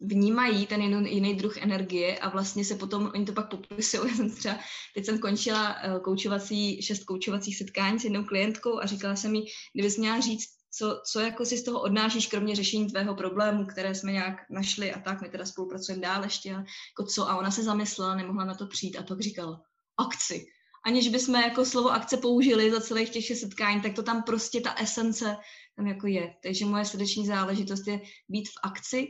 vnímají 0.00 0.66
ten 0.66 0.82
jiný, 0.82 1.14
jiný 1.14 1.34
druh 1.34 1.56
energie 1.56 2.18
a 2.18 2.28
vlastně 2.28 2.64
se 2.64 2.74
potom, 2.74 3.10
oni 3.14 3.24
to 3.24 3.32
pak 3.32 3.50
popisují, 3.50 4.10
já 4.10 4.16
jsem 4.16 4.30
třeba, 4.30 4.58
teď 4.94 5.04
jsem 5.04 5.18
končila 5.18 5.72
e, 5.72 6.00
koučovací, 6.00 6.82
šest 6.82 7.04
koučovacích 7.04 7.56
setkání 7.56 8.00
s 8.00 8.04
jednou 8.04 8.24
klientkou 8.24 8.78
a 8.78 8.86
říkala 8.86 9.16
jsem 9.16 9.32
mi, 9.32 9.42
kdybys 9.74 9.96
měla 9.96 10.20
říct, 10.20 10.48
co, 10.70 11.00
co 11.12 11.20
jako 11.20 11.44
si 11.44 11.58
z 11.58 11.62
toho 11.62 11.80
odnášíš, 11.80 12.26
kromě 12.26 12.56
řešení 12.56 12.86
tvého 12.86 13.14
problému, 13.14 13.66
které 13.66 13.94
jsme 13.94 14.12
nějak 14.12 14.50
našli 14.50 14.92
a 14.92 15.00
tak, 15.00 15.22
my 15.22 15.28
teda 15.28 15.46
spolupracujeme 15.46 16.02
dál 16.02 16.24
ještě, 16.24 16.48
jako 16.48 17.04
co, 17.14 17.28
a 17.30 17.36
ona 17.36 17.50
se 17.50 17.62
zamyslela, 17.62 18.14
nemohla 18.14 18.44
na 18.44 18.54
to 18.54 18.66
přijít 18.66 18.96
a 18.96 19.02
pak 19.02 19.20
říkala, 19.20 19.62
akci. 19.96 20.46
Aniž 20.88 21.08
bychom 21.08 21.34
jako 21.34 21.64
slovo 21.64 21.88
akce 21.88 22.16
použili 22.16 22.70
za 22.70 22.80
celých 22.80 23.10
těch 23.10 23.24
šest 23.24 23.40
setkání, 23.40 23.80
tak 23.80 23.94
to 23.94 24.02
tam 24.02 24.22
prostě 24.22 24.60
ta 24.60 24.74
esence 24.74 25.36
tam 25.76 25.86
jako 25.86 26.06
je. 26.06 26.34
Takže 26.42 26.64
moje 26.64 26.84
srdeční 26.84 27.26
záležitost 27.26 27.86
je 27.86 28.00
být 28.28 28.48
v 28.48 28.58
akci 28.62 29.06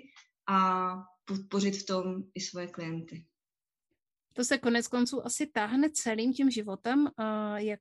a 0.49 0.89
podpořit 1.25 1.77
v 1.77 1.87
tom 1.87 2.23
i 2.35 2.41
svoje 2.41 2.67
klienty. 2.67 3.25
To 4.33 4.45
se 4.45 4.59
konec 4.59 4.89
konců 4.89 5.27
asi 5.27 5.47
táhne 5.47 5.91
celým 5.91 6.33
tím 6.33 6.51
životem, 6.51 7.09
jak, 7.57 7.81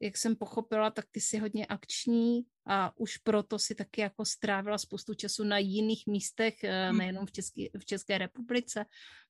jak 0.00 0.16
jsem 0.16 0.36
pochopila, 0.36 0.90
tak 0.90 1.06
ty 1.10 1.20
jsi 1.20 1.38
hodně 1.38 1.66
akční 1.66 2.42
a 2.66 2.92
už 2.96 3.16
proto 3.16 3.58
si 3.58 3.74
taky 3.74 4.00
jako 4.00 4.24
strávila 4.24 4.78
spoustu 4.78 5.14
času 5.14 5.44
na 5.44 5.58
jiných 5.58 6.06
místech, 6.06 6.54
hmm. 6.64 6.98
nejenom 6.98 7.26
v 7.26 7.32
České, 7.32 7.62
v 7.78 7.84
České 7.84 8.18
republice. 8.18 8.86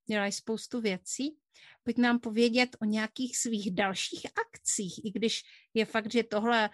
Děláš 0.09 0.35
spoustu 0.35 0.81
věcí. 0.81 1.37
Pojď 1.83 1.99
nám 1.99 2.21
povědět 2.21 2.77
o 2.83 2.85
nějakých 2.85 3.39
svých 3.39 3.71
dalších 3.71 4.27
akcích, 4.39 5.05
i 5.05 5.11
když 5.11 5.43
je 5.75 5.85
fakt, 5.85 6.13
že 6.13 6.23
tohle, 6.23 6.71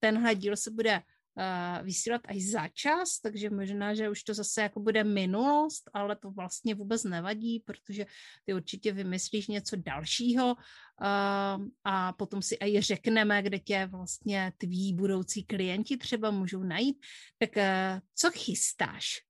tenhle 0.00 0.34
díl 0.34 0.56
se 0.56 0.70
bude 0.70 1.02
uh, 1.36 1.86
vysílat 1.86 2.20
až 2.28 2.36
za 2.42 2.68
čas, 2.68 3.18
takže 3.18 3.50
možná, 3.50 3.94
že 3.94 4.10
už 4.10 4.22
to 4.22 4.34
zase 4.34 4.62
jako 4.62 4.80
bude 4.80 5.04
minulost, 5.04 5.90
ale 5.94 6.16
to 6.16 6.30
vlastně 6.30 6.74
vůbec 6.74 7.04
nevadí, 7.04 7.60
protože 7.60 8.06
ty 8.44 8.54
určitě 8.54 8.92
vymyslíš 8.92 9.46
něco 9.46 9.76
dalšího 9.76 10.54
uh, 10.54 11.66
a 11.84 12.12
potom 12.12 12.42
si 12.42 12.56
i 12.64 12.80
řekneme, 12.80 13.42
kde 13.42 13.58
tě 13.58 13.86
vlastně 13.86 14.52
tví 14.58 14.94
budoucí 14.94 15.44
klienti 15.44 15.96
třeba 15.96 16.30
můžou 16.30 16.62
najít. 16.62 16.96
Tak 17.38 17.56
uh, 17.56 18.00
co 18.14 18.30
chystáš? 18.30 19.20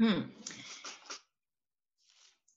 Hmm. 0.00 0.32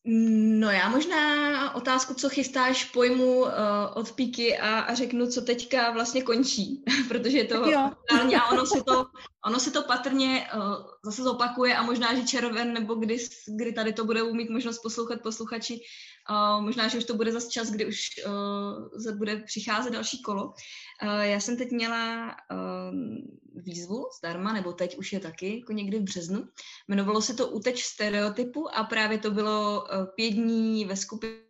No 0.07 0.71
já 0.71 0.89
možná 0.89 1.75
otázku, 1.75 2.13
co 2.13 2.29
chystáš, 2.29 2.85
pojmu 2.85 3.39
uh, 3.39 3.49
od 3.93 4.11
píky 4.11 4.57
a, 4.57 4.79
a 4.79 4.93
řeknu, 4.93 5.27
co 5.27 5.41
teďka 5.41 5.91
vlastně 5.91 6.21
končí, 6.23 6.83
protože 7.07 7.37
je 7.37 7.45
to 7.45 7.63
aktuální 7.63 8.35
a 8.35 8.47
ono 8.47 8.65
se 8.65 8.83
to, 8.83 9.05
ono 9.45 9.59
se 9.59 9.71
to 9.71 9.83
patrně 9.83 10.47
uh, 10.55 10.61
zase 11.05 11.23
zopakuje 11.23 11.75
a 11.75 11.83
možná, 11.83 12.15
že 12.15 12.27
červen 12.27 12.73
nebo 12.73 12.95
kdy, 12.95 13.17
kdy 13.57 13.73
tady 13.73 13.93
to 13.93 14.05
bude 14.05 14.23
mít 14.23 14.49
možnost 14.49 14.79
poslouchat 14.79 15.21
posluchači, 15.21 15.81
uh, 16.29 16.61
možná, 16.61 16.87
že 16.87 16.97
už 16.97 17.03
to 17.03 17.13
bude 17.13 17.31
zase 17.31 17.49
čas, 17.49 17.71
kdy 17.71 17.85
už 17.85 17.99
uh, 18.27 19.17
bude 19.17 19.37
přicházet 19.37 19.93
další 19.93 20.21
kolo. 20.21 20.45
Uh, 20.45 21.21
já 21.21 21.39
jsem 21.39 21.57
teď 21.57 21.71
měla 21.71 22.25
uh, 22.25 23.61
výzvu 23.63 24.05
zdarma, 24.19 24.53
nebo 24.53 24.73
teď 24.73 24.97
už 24.97 25.13
je 25.13 25.19
taky, 25.19 25.59
jako 25.59 25.73
někdy 25.73 25.99
v 25.99 26.03
březnu. 26.03 26.47
Jmenovalo 26.87 27.21
se 27.21 27.33
to 27.33 27.47
Uteč 27.47 27.83
stereotypu 27.83 28.75
a 28.75 28.83
právě 28.83 29.17
to 29.17 29.31
bylo 29.31 29.83
uh, 29.83 30.05
pět 30.15 30.31
dní 30.31 30.85
ve 30.85 30.95
skupině 30.95 31.45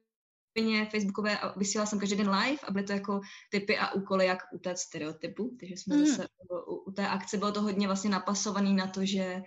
facebookové 0.91 1.37
a 1.37 1.59
vysílala 1.59 1.85
jsem 1.85 1.99
každý 1.99 2.15
den 2.15 2.29
live 2.29 2.57
a 2.63 2.71
byly 2.71 2.85
to 2.85 2.93
jako 2.93 3.21
typy 3.51 3.77
a 3.77 3.93
úkoly, 3.93 4.25
jak 4.25 4.39
utéct 4.53 4.81
stereotypu. 4.81 5.57
Takže 5.59 5.73
jsme 5.77 5.95
mm. 5.95 6.05
zase 6.05 6.27
u, 6.67 6.75
u 6.75 6.91
té 6.91 7.07
akce 7.07 7.37
bylo 7.37 7.51
to 7.51 7.61
hodně 7.61 7.87
vlastně 7.87 8.09
napasovaný 8.09 8.73
na 8.73 8.87
to, 8.87 9.05
že 9.05 9.41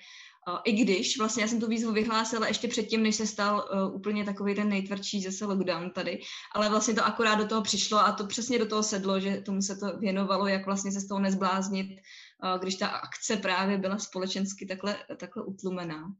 i 0.64 0.72
když 0.72 1.18
vlastně 1.18 1.42
já 1.42 1.48
jsem 1.48 1.60
tu 1.60 1.66
výzvu 1.66 1.92
vyhlásila 1.92 2.48
ještě 2.48 2.68
předtím, 2.68 3.02
než 3.02 3.16
se 3.16 3.26
stal 3.26 3.68
uh, 3.72 3.94
úplně 3.94 4.24
takový 4.24 4.54
ten 4.54 4.68
nejtvrdší 4.68 5.22
zase 5.22 5.44
lockdown 5.44 5.90
tady, 5.90 6.20
ale 6.54 6.68
vlastně 6.68 6.94
to 6.94 7.04
akorát 7.04 7.34
do 7.34 7.46
toho 7.46 7.62
přišlo 7.62 7.98
a 7.98 8.12
to 8.12 8.26
přesně 8.26 8.58
do 8.58 8.66
toho 8.66 8.82
sedlo, 8.82 9.20
že 9.20 9.40
tomu 9.40 9.62
se 9.62 9.76
to 9.76 9.98
věnovalo, 9.98 10.46
jak 10.46 10.66
vlastně 10.66 10.92
se 10.92 11.00
z 11.00 11.08
toho 11.08 11.20
nezbláznit, 11.20 11.86
uh, 11.90 12.60
když 12.60 12.74
ta 12.74 12.88
akce 12.88 13.36
právě 13.36 13.78
byla 13.78 13.98
společensky 13.98 14.66
takhle, 14.66 14.96
takhle 15.16 15.42
utlumená. 15.44 16.12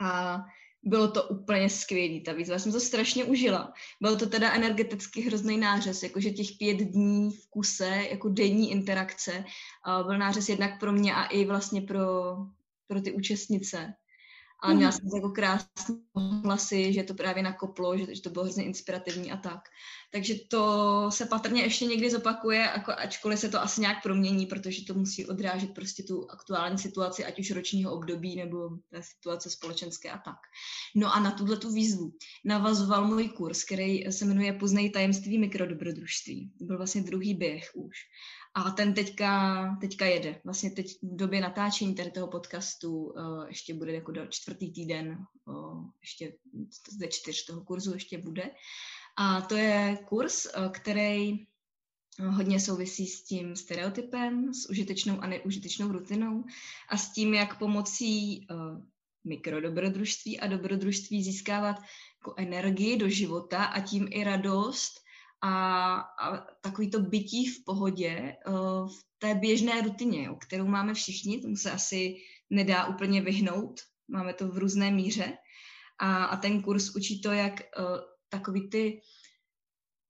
A 0.00 0.40
bylo 0.82 1.08
to 1.08 1.22
úplně 1.22 1.70
skvělé, 1.70 2.20
ta 2.20 2.32
výzva. 2.32 2.52
Já 2.52 2.58
jsem 2.58 2.72
to 2.72 2.80
strašně 2.80 3.24
užila. 3.24 3.72
Bylo 4.00 4.16
to 4.16 4.26
teda 4.26 4.52
energeticky 4.52 5.20
hrozný 5.20 5.58
nářez, 5.58 6.02
jakože 6.02 6.30
těch 6.30 6.46
pět 6.58 6.76
dní 6.76 7.30
v 7.30 7.50
kuse, 7.50 8.06
jako 8.10 8.28
denní 8.28 8.70
interakce, 8.70 9.44
byl 10.06 10.18
nářez 10.18 10.48
jednak 10.48 10.80
pro 10.80 10.92
mě 10.92 11.14
a 11.14 11.24
i 11.24 11.44
vlastně 11.44 11.82
pro, 11.82 12.36
pro 12.88 13.00
ty 13.00 13.12
účastnice. 13.12 13.94
Ale 14.60 14.74
měla 14.74 14.90
mhm. 14.90 14.98
jsem 14.98 15.08
jako 15.16 15.30
krásné 15.30 15.94
hlasy, 16.44 16.92
že 16.92 17.02
to 17.02 17.14
právě 17.14 17.42
nakoplo, 17.42 17.98
že, 17.98 18.14
že 18.14 18.22
to 18.22 18.30
bylo 18.30 18.44
hrozně 18.44 18.64
inspirativní 18.64 19.32
a 19.32 19.36
tak. 19.36 19.60
Takže 20.12 20.34
to 20.50 21.06
se 21.10 21.26
patrně 21.26 21.62
ještě 21.62 21.84
někdy 21.84 22.10
zopakuje, 22.10 22.58
jako 22.58 22.92
ačkoliv 22.92 23.38
se 23.38 23.48
to 23.48 23.62
asi 23.62 23.80
nějak 23.80 24.02
promění, 24.02 24.46
protože 24.46 24.84
to 24.84 24.94
musí 24.94 25.26
odrážet 25.26 25.74
prostě 25.74 26.02
tu 26.02 26.30
aktuální 26.30 26.78
situaci, 26.78 27.24
ať 27.24 27.40
už 27.40 27.50
ročního 27.50 27.92
období 27.92 28.36
nebo 28.36 28.70
té 28.90 29.02
situace 29.02 29.50
společenské 29.50 30.10
a 30.10 30.18
tak. 30.18 30.38
No 30.96 31.14
a 31.14 31.20
na 31.20 31.30
tuhle 31.30 31.56
tu 31.56 31.72
výzvu 31.72 32.12
navazoval 32.44 33.06
můj 33.06 33.28
kurz, 33.28 33.64
který 33.64 34.12
se 34.12 34.24
jmenuje 34.24 34.52
Poznej 34.52 34.90
tajemství 34.90 35.38
mikrodobrodružství. 35.38 36.52
To 36.58 36.64
byl 36.64 36.76
vlastně 36.76 37.02
druhý 37.02 37.34
běh 37.34 37.70
už. 37.74 37.96
A 38.58 38.70
ten 38.70 38.94
teďka, 38.94 39.76
teďka 39.80 40.06
jede. 40.06 40.40
Vlastně 40.44 40.70
teď 40.70 40.86
v 41.02 41.16
době 41.16 41.40
natáčení 41.40 41.94
tady 41.94 42.10
toho 42.10 42.26
podcastu 42.26 43.04
uh, 43.04 43.46
ještě 43.48 43.74
bude 43.74 43.92
jako 43.92 44.12
do 44.12 44.26
čtvrtý 44.26 44.72
týden, 44.72 45.26
uh, 45.44 45.84
ještě 46.00 46.32
ze 46.98 47.06
čtyř 47.06 47.44
toho 47.44 47.64
kurzu 47.64 47.94
ještě 47.94 48.18
bude. 48.18 48.50
A 49.18 49.40
to 49.40 49.56
je 49.56 49.98
kurz, 50.08 50.46
uh, 50.46 50.68
který 50.68 51.46
hodně 52.20 52.60
souvisí 52.60 53.06
s 53.06 53.24
tím 53.24 53.56
stereotypem, 53.56 54.54
s 54.54 54.70
užitečnou 54.70 55.20
a 55.20 55.26
neužitečnou 55.26 55.92
rutinou 55.92 56.44
a 56.88 56.96
s 56.96 57.12
tím, 57.12 57.34
jak 57.34 57.58
pomocí 57.58 58.46
uh, 58.50 58.56
mikrodobrodružství 59.24 60.40
a 60.40 60.46
dobrodružství 60.46 61.24
získávat 61.24 61.76
jako 62.20 62.34
energii 62.36 62.96
do 62.96 63.08
života 63.08 63.64
a 63.64 63.80
tím 63.80 64.08
i 64.10 64.24
radost 64.24 65.07
a, 65.42 65.94
a 66.00 66.46
takový 66.60 66.90
to 66.90 67.00
bytí 67.00 67.46
v 67.46 67.64
pohodě 67.64 68.36
uh, 68.46 68.88
v 68.88 69.04
té 69.18 69.34
běžné 69.34 69.80
rutině, 69.80 70.24
jo, 70.24 70.34
kterou 70.34 70.66
máme 70.66 70.94
všichni, 70.94 71.40
tomu 71.40 71.56
se 71.56 71.70
asi 71.70 72.16
nedá 72.50 72.86
úplně 72.86 73.20
vyhnout, 73.20 73.80
máme 74.08 74.34
to 74.34 74.48
v 74.48 74.58
různé 74.58 74.90
míře 74.90 75.36
a, 76.00 76.24
a 76.24 76.36
ten 76.36 76.62
kurz 76.62 76.96
učí 76.96 77.20
to, 77.20 77.32
jak 77.32 77.52
uh, 77.52 77.84
takový 78.28 78.70
ty 78.70 79.00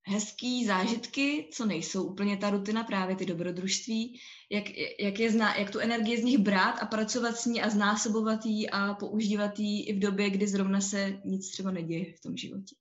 hezký 0.08 0.66
zážitky, 0.66 1.48
co 1.52 1.66
nejsou 1.66 2.04
úplně 2.04 2.36
ta 2.36 2.50
rutina, 2.50 2.84
právě 2.84 3.16
ty 3.16 3.26
dobrodružství, 3.26 4.20
jak, 4.50 4.64
jak, 5.00 5.18
je 5.18 5.30
zná, 5.30 5.56
jak 5.56 5.70
tu 5.70 5.78
energii 5.78 6.20
z 6.20 6.24
nich 6.24 6.38
brát 6.38 6.82
a 6.82 6.86
pracovat 6.86 7.36
s 7.36 7.46
ní 7.46 7.62
a 7.62 7.70
znásobovat 7.70 8.46
ji 8.46 8.68
a 8.68 8.94
používat 8.94 9.58
ji 9.58 9.84
i 9.84 9.92
v 9.92 9.98
době, 9.98 10.30
kdy 10.30 10.46
zrovna 10.46 10.80
se 10.80 11.20
nic 11.24 11.50
třeba 11.50 11.70
neděje 11.70 12.14
v 12.14 12.20
tom 12.20 12.36
životě. 12.36 12.74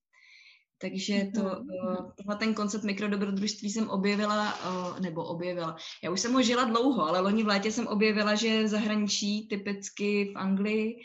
Takže 0.82 1.28
to, 1.36 1.42
mm-hmm. 1.42 2.12
tohle 2.16 2.36
ten 2.36 2.54
koncept 2.54 2.84
mikrodobrodružství 2.84 3.70
jsem 3.70 3.90
objevila, 3.90 4.54
nebo 5.00 5.24
objevila. 5.24 5.76
Já 6.04 6.12
už 6.12 6.20
jsem 6.20 6.34
ho 6.34 6.42
žila 6.42 6.63
dlouho, 6.63 7.04
ale 7.04 7.20
loni 7.20 7.44
v 7.44 7.48
létě 7.48 7.72
jsem 7.72 7.88
objevila, 7.88 8.36
že 8.36 8.63
v 8.63 8.68
zahraničí, 8.68 9.48
typicky 9.48 10.32
v 10.34 10.38
Anglii, 10.38 10.96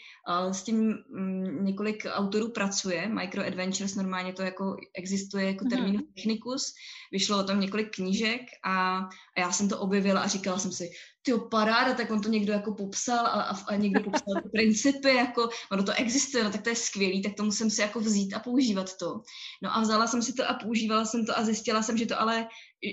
s 0.50 0.62
tím 0.62 0.94
mm, 1.08 1.64
několik 1.64 2.06
autorů 2.10 2.48
pracuje. 2.48 3.08
Micro 3.08 3.46
Adventures 3.46 3.94
normálně 3.94 4.32
to 4.32 4.42
jako 4.42 4.76
existuje 4.94 5.46
jako 5.46 5.64
mm-hmm. 5.64 6.00
technicus. 6.14 6.74
Vyšlo 7.12 7.38
o 7.38 7.44
tom 7.44 7.60
několik 7.60 7.94
knížek 7.94 8.40
a, 8.64 8.98
a 9.36 9.40
já 9.40 9.52
jsem 9.52 9.68
to 9.68 9.78
objevila 9.78 10.20
a 10.20 10.28
říkala 10.28 10.58
jsem 10.58 10.72
si, 10.72 10.90
ty 11.22 11.32
paráda, 11.50 11.94
tak 11.94 12.10
on 12.10 12.20
to 12.20 12.28
někdo 12.28 12.52
jako 12.52 12.74
popsal 12.74 13.26
a, 13.26 13.30
a, 13.30 13.64
a 13.68 13.76
někdo 13.76 14.00
popsal 14.00 14.42
ty 14.42 14.48
principy, 14.48 15.14
jako 15.14 15.48
ono 15.72 15.82
to 15.82 15.92
existuje, 15.92 16.44
no 16.44 16.50
tak 16.50 16.62
to 16.62 16.68
je 16.68 16.76
skvělý, 16.76 17.22
tak 17.22 17.34
to 17.34 17.44
musím 17.44 17.70
si 17.70 17.80
jako 17.80 18.00
vzít 18.00 18.34
a 18.34 18.38
používat 18.38 18.96
to. 18.96 19.20
No 19.62 19.76
a 19.76 19.80
vzala 19.80 20.06
jsem 20.06 20.22
si 20.22 20.32
to 20.32 20.50
a 20.50 20.54
používala 20.54 21.04
jsem 21.04 21.26
to 21.26 21.38
a 21.38 21.44
zjistila 21.44 21.82
jsem, 21.82 21.96
že 21.96 22.06
to 22.06 22.20
ale, 22.20 22.48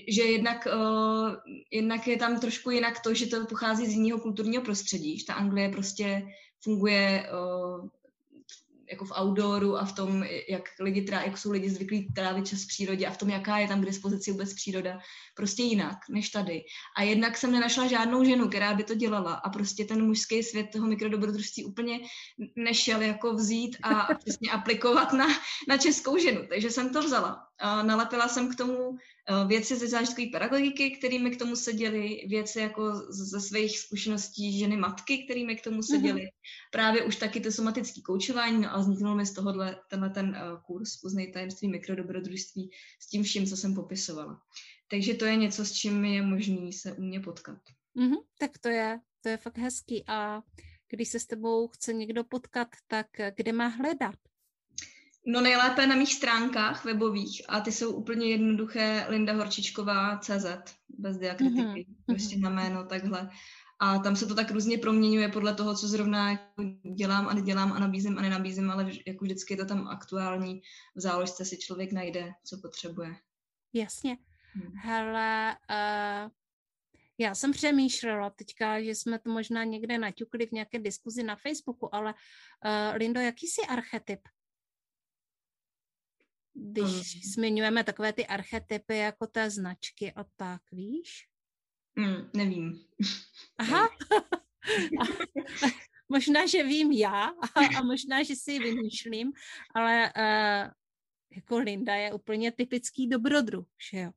že 0.10 0.24
jednak, 0.24 0.68
uh, 0.76 1.36
jednak 1.72 2.08
je 2.08 2.18
tam 2.18 2.39
trošku 2.39 2.70
jinak 2.70 3.00
to, 3.00 3.13
že 3.13 3.28
to 3.28 3.46
pochází 3.46 3.86
z 3.86 3.94
jiného 3.94 4.20
kulturního 4.20 4.63
prostředí, 4.63 5.20
že 5.20 5.26
ta 5.26 5.34
Anglie 5.34 5.70
prostě 5.70 6.28
funguje 6.63 7.30
uh, 7.32 7.89
jako 8.91 9.06
v 9.06 9.12
outdooru 9.21 9.78
a 9.78 9.86
v 9.86 9.93
tom, 9.93 10.23
jak, 10.49 10.63
lidi 10.80 11.02
trá, 11.02 11.21
jak 11.21 11.38
jsou 11.38 11.52
lidi 11.52 11.69
zvyklí 11.69 12.13
trávit 12.13 12.47
čas 12.47 12.63
v 12.63 12.67
přírodě 12.67 13.08
a 13.08 13.12
v 13.12 13.17
tom, 13.17 13.30
jaká 13.30 13.58
je 13.58 13.67
tam 13.67 13.82
k 13.82 13.86
dispozici 13.86 14.32
vůbec 14.32 14.54
příroda, 14.54 14.99
prostě 15.36 15.63
jinak 15.63 15.97
než 16.10 16.30
tady. 16.30 16.62
A 16.97 17.04
jednak 17.04 17.38
jsem 17.38 17.52
nenašla 17.52 17.88
žádnou 17.88 18.23
ženu, 18.23 18.47
která 18.47 18.73
by 18.73 18.84
to 18.84 18.95
dělala 18.95 19.34
a 19.34 19.49
prostě 19.49 19.86
ten 19.86 20.06
mužský 20.06 20.43
svět 20.43 20.67
toho 20.73 20.88
mikrodobrodružství 20.88 21.65
úplně 21.65 21.99
nešel 22.56 23.02
jako 23.02 23.34
vzít 23.34 23.78
a 23.84 24.08
přesně 24.15 24.52
aplikovat 24.52 25.13
na, 25.13 25.28
na 25.67 25.78
českou 25.78 26.17
ženu. 26.17 26.41
Takže 26.49 26.71
jsem 26.71 26.93
to 26.93 27.02
vzala. 27.02 27.45
A 27.60 27.84
nalepila 27.84 28.28
jsem 28.28 28.52
k 28.52 28.56
tomu 28.56 28.97
věci 29.48 29.76
ze 29.76 29.88
zážitkové 29.88 30.28
pedagogiky, 30.32 30.92
kterými 30.92 31.32
k 31.32 31.39
tomu 31.39 31.56
seděly, 31.56 32.26
věci 32.28 32.60
jako 32.60 32.94
ze 33.10 33.42
svých 33.42 33.80
zkušeností 33.80 34.60
ženy 34.60 34.78
matky, 34.78 35.24
kterými 35.24 35.56
k 35.56 35.63
tomu 35.63 35.84
seděly. 35.84 36.22
Mm-hmm. 36.22 36.72
Právě 36.72 37.04
už 37.04 37.15
taky 37.15 37.39
to 37.39 37.52
somatické 37.52 38.02
koučování, 38.02 38.62
no 38.62 38.74
a 38.74 38.80
vzniknul 38.80 39.15
mi 39.15 39.26
z 39.26 39.34
tohohle 39.34 39.82
tenhle 39.89 40.10
ten 40.10 40.30
uh, 40.30 40.62
kurz 40.62 40.98
Poznej 40.98 41.32
tajemství 41.32 41.68
mikrodobrodružství 41.68 42.70
s 43.00 43.10
tím 43.10 43.24
vším, 43.24 43.46
co 43.46 43.58
jsem 43.58 43.76
popisovala. 43.76 44.42
Takže 44.92 45.13
to 45.13 45.26
je 45.26 45.36
něco, 45.36 45.65
s 45.65 45.72
čím 45.72 46.06
je 46.06 46.22
možný 46.22 46.74
se 46.74 46.94
u 46.94 47.02
mě 47.02 47.20
potkat. 47.20 47.58
Mm-hmm, 47.98 48.18
tak 48.39 48.58
to 48.58 48.70
je, 48.70 49.00
to 49.22 49.30
je 49.30 49.38
fakt 49.38 49.58
hezký. 49.58 50.04
A 50.08 50.42
když 50.89 51.10
se 51.10 51.20
s 51.20 51.26
tebou 51.26 51.68
chce 51.68 51.94
někdo 51.94 52.24
potkat, 52.24 52.68
tak 52.88 53.08
kde 53.36 53.54
má 53.54 53.68
hledat? 53.68 54.15
No 55.25 55.41
nejlépe 55.41 55.88
na 55.88 55.95
mých 55.95 56.13
stránkách 56.13 56.86
webových 56.86 57.41
a 57.49 57.60
ty 57.60 57.71
jsou 57.71 57.91
úplně 57.91 58.29
jednoduché 58.29 59.05
Linda 59.10 59.34
Horčičková 59.34 60.17
CZ, 60.17 60.45
bez 60.89 61.17
diakritiky, 61.17 61.62
mm-hmm. 61.62 62.05
prostě 62.05 62.38
na 62.38 62.49
jméno 62.49 62.86
takhle. 62.86 63.29
A 63.79 63.99
tam 63.99 64.15
se 64.15 64.25
to 64.25 64.36
tak 64.36 64.51
různě 64.51 64.77
proměňuje 64.77 65.29
podle 65.29 65.55
toho, 65.55 65.75
co 65.75 65.88
zrovna 65.88 66.32
jako 66.32 66.63
dělám 66.95 67.27
a 67.27 67.34
nedělám 67.34 67.71
a 67.73 67.79
nabízím 67.79 68.17
a 68.17 68.21
nenabízím, 68.21 68.71
ale 68.71 68.91
jako 69.08 69.25
vždycky 69.25 69.53
je 69.53 69.58
to 69.58 69.65
tam 69.65 69.88
aktuální. 69.88 70.62
V 70.95 71.01
záložce 71.01 71.45
si 71.45 71.58
člověk 71.58 71.91
najde, 71.91 72.32
co 72.43 72.58
potřebuje. 72.62 73.15
Jasně. 73.73 74.17
Hmm. 74.53 74.73
Hele, 74.75 75.58
uh, 75.69 76.32
já 77.17 77.36
jsem 77.36 77.51
přemýšlela 77.51 78.29
teďka, 78.29 78.82
že 78.82 78.95
jsme 78.95 79.19
to 79.19 79.29
možná 79.29 79.63
někde 79.63 79.97
naťukli 79.97 80.47
v 80.47 80.51
nějaké 80.51 80.79
diskuzi 80.79 81.23
na 81.23 81.36
Facebooku, 81.36 81.95
ale 81.95 82.13
uh, 82.13 82.97
Lindo, 82.97 83.19
jaký 83.19 83.47
jsi 83.47 83.62
archetyp? 83.62 84.19
Když 86.53 87.15
um. 87.15 87.21
zmiňujeme 87.33 87.83
takové 87.83 88.13
ty 88.13 88.27
archetypy 88.27 88.97
jako 88.97 89.27
té 89.27 89.49
značky 89.49 90.13
a 90.13 90.23
tak, 90.35 90.62
víš? 90.71 91.27
Mm, 91.95 92.29
nevím. 92.35 92.85
Aha. 93.57 93.89
možná, 96.09 96.45
že 96.45 96.63
vím 96.63 96.91
já 96.91 97.25
a, 97.55 97.77
a 97.77 97.83
možná, 97.83 98.23
že 98.23 98.35
si 98.35 98.51
ji 98.51 98.59
vymýšlím, 98.59 99.31
ale 99.75 100.13
uh, 100.17 100.71
jako 101.35 101.57
Linda 101.57 101.95
je 101.95 102.13
úplně 102.13 102.51
typický 102.51 103.07
dobrodruh, 103.07 103.65
že 103.91 103.99
jo. 103.99 104.12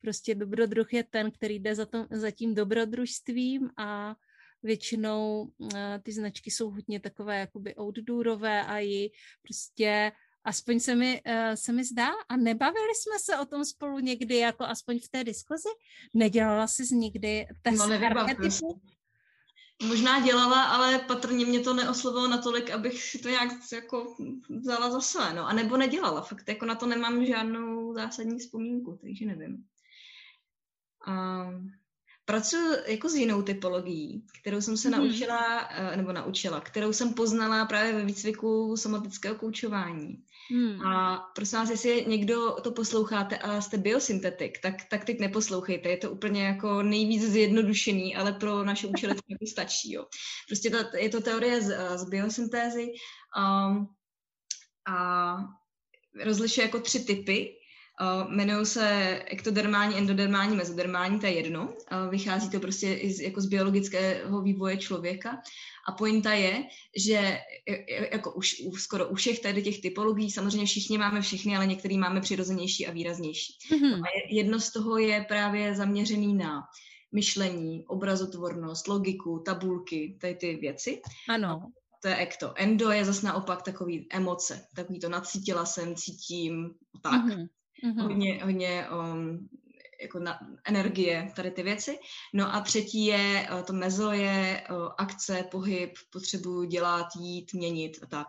Prostě 0.00 0.34
dobrodruh 0.34 0.92
je 0.92 1.04
ten, 1.04 1.30
který 1.30 1.58
jde 1.58 1.74
za, 1.74 1.86
tom, 1.86 2.06
za 2.10 2.30
tím 2.30 2.54
dobrodružstvím 2.54 3.70
a 3.76 4.16
většinou 4.62 5.52
uh, 5.58 5.70
ty 6.02 6.12
značky 6.12 6.50
jsou 6.50 6.70
hodně 6.70 7.00
takové 7.00 7.38
jakoby 7.38 7.74
outdoorové 7.80 8.64
a 8.64 8.78
ji 8.78 9.10
prostě 9.42 10.12
aspoň 10.48 10.80
se 10.80 10.94
mi, 10.94 11.22
uh, 11.26 11.54
se 11.54 11.72
mi 11.72 11.84
zdá 11.84 12.08
a 12.28 12.36
nebavili 12.36 12.94
jsme 12.94 13.18
se 13.18 13.38
o 13.38 13.46
tom 13.46 13.64
spolu 13.64 13.98
někdy, 13.98 14.36
jako 14.36 14.64
aspoň 14.64 14.98
v 14.98 15.08
té 15.08 15.24
diskuzi? 15.24 15.68
Nedělala 16.14 16.66
jsi 16.66 16.94
nikdy 16.94 17.46
test 17.62 17.78
no, 17.78 18.06
archetypu? 18.06 18.80
Možná 19.82 20.20
dělala, 20.20 20.64
ale 20.64 20.98
patrně 20.98 21.46
mě 21.46 21.60
to 21.60 21.74
neoslovilo 21.74 22.28
natolik, 22.28 22.70
abych 22.70 23.02
si 23.02 23.18
to 23.18 23.28
nějak 23.28 23.48
jako 23.72 24.16
vzala 24.50 24.90
za 24.90 25.00
své, 25.00 25.34
no. 25.34 25.46
A 25.46 25.52
nebo 25.52 25.76
nedělala, 25.76 26.22
fakt 26.22 26.48
jako 26.48 26.66
na 26.66 26.74
to 26.74 26.86
nemám 26.86 27.26
žádnou 27.26 27.94
zásadní 27.94 28.38
vzpomínku, 28.38 28.98
takže 29.02 29.26
nevím. 29.26 29.64
Um, 31.08 31.72
pracuji 32.28 32.76
jako 32.86 33.08
s 33.08 33.14
jinou 33.14 33.42
typologií, 33.42 34.26
kterou 34.40 34.60
jsem 34.60 34.76
se 34.76 34.88
mm. 34.88 34.96
naučila, 34.96 35.68
eh, 35.70 35.96
nebo 35.96 36.12
naučila, 36.12 36.60
kterou 36.60 36.92
jsem 36.92 37.14
poznala 37.14 37.64
právě 37.64 37.92
ve 37.92 38.04
výcviku 38.04 38.76
somatického 38.76 39.34
koučování. 39.34 40.24
Mm. 40.50 40.86
A 40.86 41.18
prosím 41.34 41.58
vás, 41.58 41.70
jestli 41.70 42.04
někdo 42.08 42.56
to 42.62 42.72
posloucháte 42.72 43.38
a 43.38 43.60
jste 43.60 43.78
biosyntetik, 43.78 44.60
tak, 44.60 44.74
tak 44.90 45.04
teď 45.04 45.20
neposlouchejte. 45.20 45.88
Je 45.88 45.96
to 45.96 46.10
úplně 46.10 46.44
jako 46.44 46.82
nejvíc 46.82 47.22
zjednodušený, 47.22 48.16
ale 48.16 48.32
pro 48.32 48.64
naše 48.64 48.86
účely 48.86 49.14
to 49.14 49.46
stačí. 49.50 49.92
Jo. 49.92 50.06
Prostě 50.48 50.70
to, 50.70 50.96
je 50.96 51.08
to 51.08 51.20
teorie 51.20 51.60
z, 51.60 51.98
z 51.98 52.04
biosyntézy 52.04 52.92
um, 53.36 53.86
a 54.88 55.36
rozlišuje 56.24 56.66
jako 56.66 56.80
tři 56.80 57.04
typy 57.04 57.54
jmenují 58.28 58.66
se 58.66 59.18
ektodermální, 59.26 59.96
endodermální, 59.96 60.56
mezodermální, 60.56 61.20
to 61.20 61.26
je 61.26 61.32
jedno. 61.32 61.74
Vychází 62.10 62.50
to 62.50 62.60
prostě 62.60 62.94
i 62.94 63.12
z, 63.12 63.20
jako 63.20 63.40
z 63.40 63.46
biologického 63.46 64.42
vývoje 64.42 64.76
člověka. 64.76 65.42
A 65.88 65.92
pointa 65.92 66.32
je, 66.32 66.64
že 66.96 67.38
jako 68.12 68.32
už, 68.32 68.62
už 68.66 68.82
skoro 68.82 69.08
u 69.08 69.14
všech 69.14 69.40
tady 69.40 69.62
těch 69.62 69.80
typologií, 69.80 70.30
samozřejmě 70.30 70.66
všichni 70.66 70.98
máme 70.98 71.20
všechny, 71.20 71.56
ale 71.56 71.66
některý 71.66 71.98
máme 71.98 72.20
přirozenější 72.20 72.86
a 72.86 72.92
výraznější. 72.92 73.52
Mm-hmm. 73.72 74.02
A 74.02 74.06
jedno 74.30 74.60
z 74.60 74.72
toho 74.72 74.98
je 74.98 75.24
právě 75.28 75.74
zaměřený 75.74 76.34
na 76.34 76.62
myšlení, 77.12 77.84
obrazotvornost, 77.86 78.88
logiku, 78.88 79.42
tabulky, 79.46 80.18
tady 80.20 80.34
ty 80.34 80.56
věci. 80.56 81.02
Ano. 81.28 81.72
To 82.02 82.08
je 82.08 82.16
ekto. 82.16 82.52
Endo 82.56 82.90
je 82.90 83.04
zase 83.04 83.26
naopak 83.26 83.62
takový 83.62 84.06
emoce, 84.10 84.66
takový 84.76 85.00
to 85.00 85.08
nacítila 85.08 85.66
jsem, 85.66 85.94
cítím, 85.94 86.70
tak. 87.02 87.24
Mm-hmm 87.24 87.48
mm-hmm. 87.84 88.02
hodně, 88.02 88.44
hodně 88.44 88.86
um, 88.90 89.48
jako 90.02 90.18
na 90.18 90.38
energie, 90.64 91.32
tady 91.36 91.50
ty 91.50 91.62
věci. 91.62 91.98
No 92.34 92.54
a 92.54 92.60
třetí 92.60 93.06
je, 93.06 93.48
uh, 93.52 93.62
to 93.62 93.72
mezo 93.72 94.12
je 94.12 94.62
uh, 94.70 94.88
akce, 94.98 95.44
pohyb, 95.50 95.90
potřebuji 96.12 96.64
dělat, 96.64 97.06
jít, 97.20 97.54
měnit 97.54 97.98
a 98.02 98.06
tak. 98.06 98.26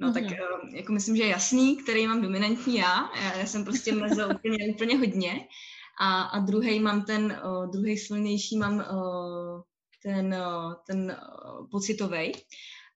No 0.00 0.08
mm-hmm. 0.08 0.14
tak 0.14 0.22
uh, 0.22 0.74
jako 0.74 0.92
myslím, 0.92 1.16
že 1.16 1.22
je 1.22 1.28
jasný, 1.28 1.76
který 1.76 2.06
mám 2.06 2.22
dominantní 2.22 2.76
já. 2.76 3.10
Já, 3.38 3.46
jsem 3.46 3.64
prostě 3.64 3.92
mezo 3.92 4.28
úplně, 4.34 4.74
úplně 4.74 4.98
hodně. 4.98 5.48
A, 6.00 6.22
a 6.22 6.38
druhý 6.38 6.80
mám 6.80 7.04
ten, 7.04 7.40
uh, 7.44 7.70
druhý 7.70 7.98
silnější 7.98 8.56
mám 8.56 8.84
ten, 10.02 10.36
ten 10.86 11.16
pocitový. 11.70 12.32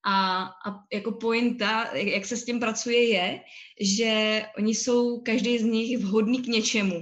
A, 0.09 0.43
a 0.43 0.85
jako 0.93 1.13
pointa, 1.13 1.97
jak 1.97 2.27
se 2.27 2.37
s 2.37 2.45
tím 2.45 2.61
pracuje, 2.61 3.09
je, 3.09 3.41
že 3.81 4.43
oni 4.59 4.75
jsou 4.75 5.21
každý 5.21 5.59
z 5.59 5.63
nich 5.63 5.99
vhodný 5.99 6.43
k 6.43 6.47
něčemu 6.47 7.01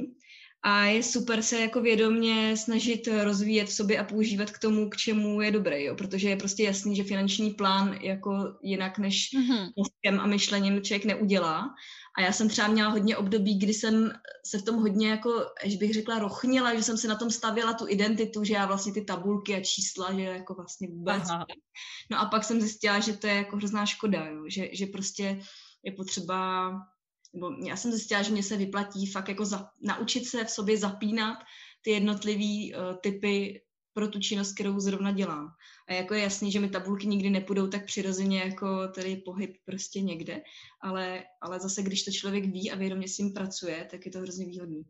a 0.66 0.84
je 0.84 1.02
super 1.02 1.42
se 1.42 1.60
jako 1.60 1.80
vědomě 1.80 2.56
snažit 2.56 3.08
rozvíjet 3.22 3.68
v 3.68 3.72
sobě 3.72 3.98
a 3.98 4.04
používat 4.04 4.50
k 4.50 4.58
tomu, 4.58 4.90
k 4.90 4.96
čemu 4.96 5.40
je 5.40 5.50
dobré, 5.50 5.82
jo? 5.82 5.94
protože 5.94 6.28
je 6.28 6.36
prostě 6.36 6.62
jasný, 6.62 6.96
že 6.96 7.04
finanční 7.04 7.50
plán 7.50 7.98
jako 8.00 8.32
jinak 8.62 8.98
než 8.98 9.28
mm-hmm. 9.34 9.70
mozkem 9.76 10.20
a 10.20 10.26
myšlením 10.26 10.82
člověk 10.82 11.04
neudělá. 11.04 11.74
A 12.18 12.22
já 12.22 12.32
jsem 12.32 12.48
třeba 12.48 12.68
měla 12.68 12.90
hodně 12.90 13.16
období, 13.16 13.58
kdy 13.58 13.74
jsem 13.74 14.12
se 14.46 14.58
v 14.58 14.62
tom 14.62 14.76
hodně 14.76 15.10
jako, 15.10 15.30
až 15.64 15.76
bych 15.76 15.94
řekla, 15.94 16.18
rochněla, 16.18 16.74
že 16.74 16.82
jsem 16.82 16.98
si 16.98 17.08
na 17.08 17.14
tom 17.14 17.30
stavěla 17.30 17.72
tu 17.72 17.88
identitu, 17.88 18.44
že 18.44 18.54
já 18.54 18.66
vlastně 18.66 18.92
ty 18.92 19.04
tabulky 19.04 19.54
a 19.54 19.64
čísla, 19.64 20.12
že 20.12 20.22
jako 20.22 20.54
vlastně 20.54 20.88
vůbec. 20.88 21.22
Aha. 21.30 21.46
No 22.10 22.20
a 22.20 22.24
pak 22.24 22.44
jsem 22.44 22.60
zjistila, 22.60 23.00
že 23.00 23.16
to 23.16 23.26
je 23.26 23.34
jako 23.34 23.56
hrozná 23.56 23.86
škoda, 23.86 24.26
jo? 24.26 24.44
Že, 24.48 24.68
že 24.72 24.86
prostě 24.86 25.40
je 25.82 25.92
potřeba 25.92 26.70
nebo 27.34 27.52
já 27.66 27.76
jsem 27.76 27.90
zjistila, 27.90 28.22
že 28.22 28.32
mě 28.32 28.42
se 28.42 28.56
vyplatí 28.56 29.06
fakt 29.06 29.28
jako 29.28 29.44
za, 29.44 29.70
naučit 29.80 30.26
se 30.26 30.44
v 30.44 30.50
sobě 30.50 30.78
zapínat 30.78 31.38
ty 31.82 31.90
jednotlivé 31.90 32.78
uh, 32.78 32.96
typy 33.02 33.60
pro 33.92 34.08
tu 34.08 34.20
činnost, 34.20 34.52
kterou 34.52 34.80
zrovna 34.80 35.12
dělám. 35.12 35.48
A 35.88 35.92
jako 35.92 36.14
je 36.14 36.22
jasný, 36.22 36.52
že 36.52 36.60
mi 36.60 36.68
tabulky 36.68 37.06
nikdy 37.06 37.30
nepůjdou 37.30 37.66
tak 37.66 37.84
přirozeně 37.86 38.38
jako 38.40 38.88
tady 38.88 39.16
pohyb 39.16 39.56
prostě 39.64 40.00
někde, 40.00 40.42
ale, 40.80 41.24
ale 41.40 41.60
zase, 41.60 41.82
když 41.82 42.04
to 42.04 42.10
člověk 42.10 42.44
ví 42.44 42.70
a 42.70 42.76
vědomě 42.76 43.08
s 43.08 43.18
ním 43.18 43.32
pracuje, 43.32 43.88
tak 43.90 44.06
je 44.06 44.12
to 44.12 44.18
hrozně 44.18 44.46
výhodný. 44.46 44.82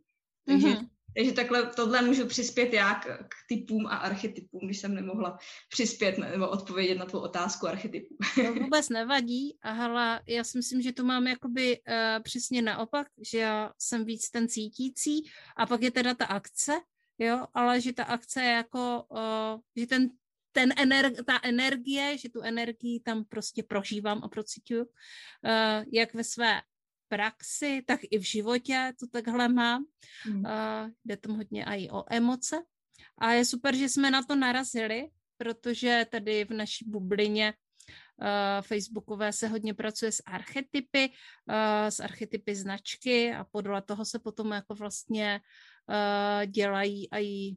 Takže 0.47 0.69
mm-hmm. 0.69 0.89
Takže 1.17 1.33
takhle 1.33 1.67
tohle 1.67 2.03
můžu 2.03 2.27
přispět 2.27 2.73
já 2.73 2.95
k, 2.95 3.05
k 3.05 3.35
typům 3.49 3.87
a 3.87 3.97
archetypům, 3.97 4.61
když 4.65 4.79
jsem 4.79 4.95
nemohla 4.95 5.39
přispět 5.69 6.19
nebo 6.19 6.49
odpovědět 6.49 6.99
na 6.99 7.07
tvou 7.07 7.21
otázku 7.21 7.67
archetypů. 7.67 8.17
To 8.35 8.55
vůbec 8.55 8.89
nevadí, 8.89 9.59
a 9.63 9.73
hele, 9.73 10.21
já 10.27 10.45
si 10.45 10.59
myslím, 10.59 10.83
že 10.83 10.93
to 10.93 11.05
mám 11.05 11.27
jakoby 11.27 11.79
uh, 11.79 12.23
přesně 12.23 12.63
naopak, 12.63 13.07
že 13.31 13.39
já 13.39 13.73
jsem 13.79 14.05
víc 14.05 14.31
ten 14.31 14.49
cítící 14.49 15.31
a 15.57 15.67
pak 15.67 15.83
je 15.83 15.91
teda 15.91 16.15
ta 16.15 16.25
akce, 16.25 16.73
jo, 17.19 17.47
ale 17.55 17.81
že 17.81 17.93
ta 17.93 18.05
akce 18.05 18.43
je 18.43 18.51
jako, 18.51 19.05
uh, 19.09 19.61
že 19.77 19.87
ten 19.87 20.11
ten 20.57 20.71
ener- 20.71 21.25
ta 21.25 21.41
energie, 21.43 22.19
že 22.19 22.29
tu 22.29 22.41
energii 22.41 23.01
tam 23.01 23.25
prostě 23.25 23.63
prožívám 23.63 24.21
a 24.25 24.29
procituju, 24.29 24.83
uh, 24.83 25.85
jak 25.93 26.15
ve 26.15 26.25
své 26.25 26.61
praxi, 27.09 27.83
tak 27.87 28.01
i 28.11 28.19
v 28.19 28.23
životě 28.23 28.93
to 29.01 29.07
takhle 29.07 29.49
mám. 29.49 29.85
Hmm. 30.23 30.45
Uh, 30.45 30.91
jde 31.05 31.17
tam 31.17 31.37
hodně 31.37 31.65
i 31.65 31.91
o 31.91 32.05
emoce. 32.11 32.63
A 33.19 33.33
je 33.33 33.45
super, 33.45 33.77
že 33.77 33.89
jsme 33.89 34.11
na 34.11 34.23
to 34.23 34.35
narazili, 34.35 35.09
protože 35.37 36.07
tady 36.11 36.45
v 36.45 36.51
naší 36.51 36.85
bublině 36.89 37.55
uh, 37.55 38.63
facebookové 38.63 39.33
se 39.33 39.49
hodně 39.49 39.75
pracuje 39.75 40.13
s 40.13 40.23
archetypy, 40.27 41.11
uh, 41.49 41.87
s 41.89 42.01
archetypy 42.01 42.55
značky 42.55 43.35
a 43.35 43.45
podle 43.45 43.83
toho 43.83 44.05
se 44.05 44.19
potom 44.19 44.53
jako 44.53 44.75
vlastně 44.75 45.41
uh, 45.89 46.47
dělají 46.47 47.09
i 47.13 47.57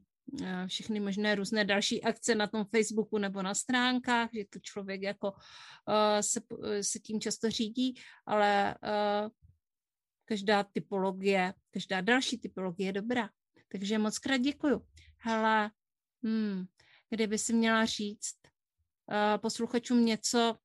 všechny 0.68 1.00
možné 1.00 1.36
různé 1.36 1.66
další 1.66 2.04
akce 2.04 2.36
na 2.36 2.48
tom 2.48 2.66
Facebooku 2.66 3.18
nebo 3.18 3.42
na 3.42 3.56
stránkách, 3.56 4.30
že 4.34 4.46
to 4.50 4.60
člověk 4.60 5.02
jako 5.02 5.32
uh, 5.32 6.20
se, 6.22 6.42
se 6.82 7.00
tím 7.00 7.22
často 7.22 7.50
řídí, 7.50 7.96
ale 8.26 8.76
každá 10.26 10.64
typologie, 10.64 11.54
každá 11.72 12.02
další 12.02 12.38
typologie 12.38 12.88
je 12.88 12.94
dobrá. 12.94 13.30
Takže 13.72 13.98
moc 13.98 14.20
krát 14.20 14.38
děkuju. 14.38 14.86
Hele, 15.18 15.72
hmm, 16.24 16.66
kdyby 17.10 17.38
si 17.38 17.54
měla 17.54 17.86
říct 17.86 18.38
posluchačům 19.42 20.06
něco, 20.06 20.58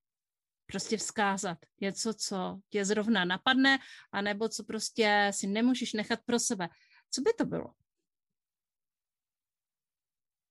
prostě 0.67 0.97
vzkázat. 0.97 1.59
Něco, 1.81 2.15
co 2.15 2.61
tě 2.69 2.85
zrovna 2.85 3.25
napadne, 3.25 3.79
anebo 4.13 4.49
co 4.49 4.65
prostě 4.65 5.31
si 5.35 5.47
nemůžeš 5.47 5.93
nechat 5.93 6.19
pro 6.27 6.39
sebe. 6.39 6.69
Co 7.11 7.23
by 7.23 7.31
to 7.39 7.45
bylo? 7.45 7.67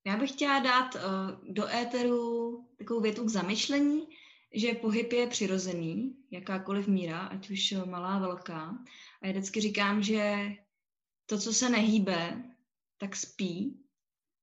Já 0.06 0.18
bych 0.18 0.32
chtěla 0.32 0.60
dát 0.60 0.96
uh, 0.96 1.02
do 1.54 1.68
éteru 1.68 2.68
takovou 2.78 3.02
větu 3.02 3.26
k 3.26 3.30
zamyšlení, 3.30 4.08
že 4.54 4.74
pohyb 4.74 5.14
je 5.14 5.28
přirozený, 5.28 6.16
jakákoliv 6.32 6.88
míra, 6.88 7.20
ať 7.20 7.50
už 7.50 7.76
malá, 7.86 8.20
velká. 8.20 8.78
A 9.22 9.28
já 9.28 9.32
vždycky 9.32 9.62
říkám, 9.62 10.04
že 10.04 10.50
to, 11.26 11.38
co 11.38 11.54
se 11.54 11.70
nehýbe, 11.70 12.44
tak 12.98 13.16
spí. 13.16 13.86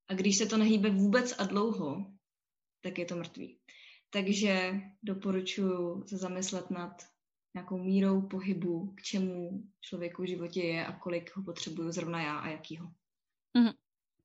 A 0.07 0.13
když 0.13 0.37
se 0.37 0.45
to 0.45 0.57
nehýbe 0.57 0.89
vůbec 0.89 1.35
a 1.39 1.43
dlouho, 1.43 2.05
tak 2.83 2.97
je 2.97 3.05
to 3.05 3.15
mrtvý. 3.15 3.59
Takže 4.09 4.81
doporučuji 5.03 6.03
se 6.07 6.17
zamyslet 6.17 6.71
nad 6.71 7.03
nějakou 7.53 7.77
mírou 7.77 8.21
pohybu, 8.21 8.93
k 8.95 9.01
čemu 9.01 9.63
člověku 9.81 10.21
v 10.21 10.27
životě 10.27 10.61
je 10.61 10.85
a 10.85 10.99
kolik 10.99 11.35
ho 11.35 11.43
potřebuju 11.43 11.91
zrovna 11.91 12.21
já 12.21 12.37
a 12.39 12.49
jakýho. 12.49 12.85
Mm, 13.57 13.71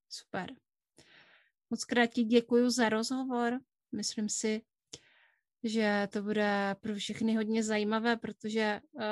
super. 0.09 0.64
Moc 1.75 1.85
krát 1.85 2.07
ti 2.07 2.25
děkuji 2.25 2.71
za 2.71 2.89
rozhovor. 2.89 3.61
Myslím 3.93 4.29
si, 4.29 4.63
že 5.63 6.09
to 6.13 6.23
bude 6.23 6.77
pro 6.81 6.95
všechny 6.95 7.35
hodně 7.35 7.63
zajímavé, 7.63 8.17
protože 8.17 8.81
uh, 8.93 9.03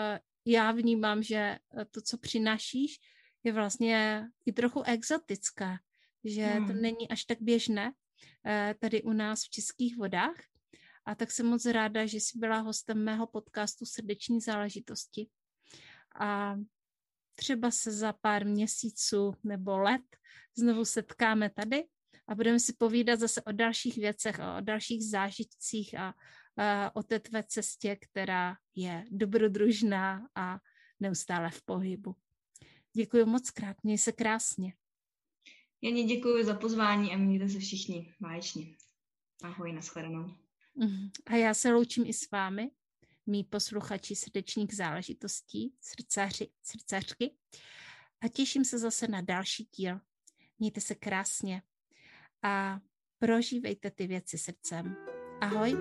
já 0.44 0.72
vnímám, 0.72 1.22
že 1.22 1.58
to, 1.90 2.00
co 2.00 2.18
přinášíš, 2.18 3.00
je 3.44 3.52
vlastně 3.52 4.26
i 4.46 4.52
trochu 4.52 4.82
exotické, 4.82 5.76
že 6.24 6.46
hmm. 6.46 6.66
to 6.66 6.72
není 6.72 7.08
až 7.08 7.24
tak 7.24 7.38
běžné 7.40 7.86
uh, 7.90 7.92
tady 8.78 9.02
u 9.02 9.12
nás 9.12 9.44
v 9.44 9.50
českých 9.50 9.96
vodách. 9.96 10.36
A 11.04 11.14
tak 11.14 11.30
jsem 11.30 11.46
moc 11.46 11.66
ráda, 11.66 12.06
že 12.06 12.16
jsi 12.16 12.38
byla 12.38 12.58
hostem 12.58 13.04
mého 13.04 13.26
podcastu 13.26 13.86
Srdeční 13.86 14.40
záležitosti. 14.40 15.28
A 16.20 16.56
třeba 17.34 17.70
se 17.70 17.92
za 17.92 18.12
pár 18.12 18.46
měsíců 18.46 19.34
nebo 19.44 19.78
let 19.78 20.16
znovu 20.56 20.84
setkáme 20.84 21.50
tady 21.50 21.84
a 22.32 22.34
budeme 22.34 22.60
si 22.60 22.72
povídat 22.72 23.20
zase 23.20 23.42
o 23.42 23.52
dalších 23.52 23.96
věcech, 23.96 24.40
o 24.58 24.60
dalších 24.60 25.04
zážitcích 25.04 25.94
a, 25.98 26.14
a 26.56 26.96
o 26.96 27.02
té 27.02 27.20
tvé 27.20 27.42
cestě, 27.42 27.96
která 27.96 28.56
je 28.74 29.04
dobrodružná 29.10 30.28
a 30.34 30.58
neustále 31.00 31.50
v 31.50 31.62
pohybu. 31.62 32.16
Děkuji 32.96 33.24
moc 33.24 33.50
krát, 33.50 33.76
měj 33.82 33.98
se 33.98 34.12
krásně. 34.12 34.74
Janě 35.82 36.04
děkuji 36.04 36.44
za 36.44 36.54
pozvání 36.54 37.12
a 37.12 37.16
mějte 37.16 37.48
se 37.48 37.58
všichni 37.58 38.14
báječně. 38.20 38.76
Ahoj, 39.42 39.72
nashledanou. 39.72 40.34
Mhm. 40.74 41.10
A 41.26 41.36
já 41.36 41.54
se 41.54 41.72
loučím 41.72 42.04
i 42.06 42.12
s 42.12 42.30
vámi, 42.30 42.70
mý 43.26 43.44
posluchači 43.44 44.16
srdečních 44.16 44.74
záležitostí, 44.74 45.74
srdcaři, 45.80 46.48
srdcařky. 46.62 47.34
A 48.20 48.28
těším 48.28 48.64
se 48.64 48.78
zase 48.78 49.08
na 49.08 49.20
další 49.20 49.68
díl. 49.76 50.00
Mějte 50.58 50.80
se 50.80 50.94
krásně 50.94 51.62
a 52.42 52.80
prožívejte 53.18 53.90
ty 53.90 54.06
věci 54.06 54.38
srdcem. 54.38 54.96
Ahoj. 55.40 55.76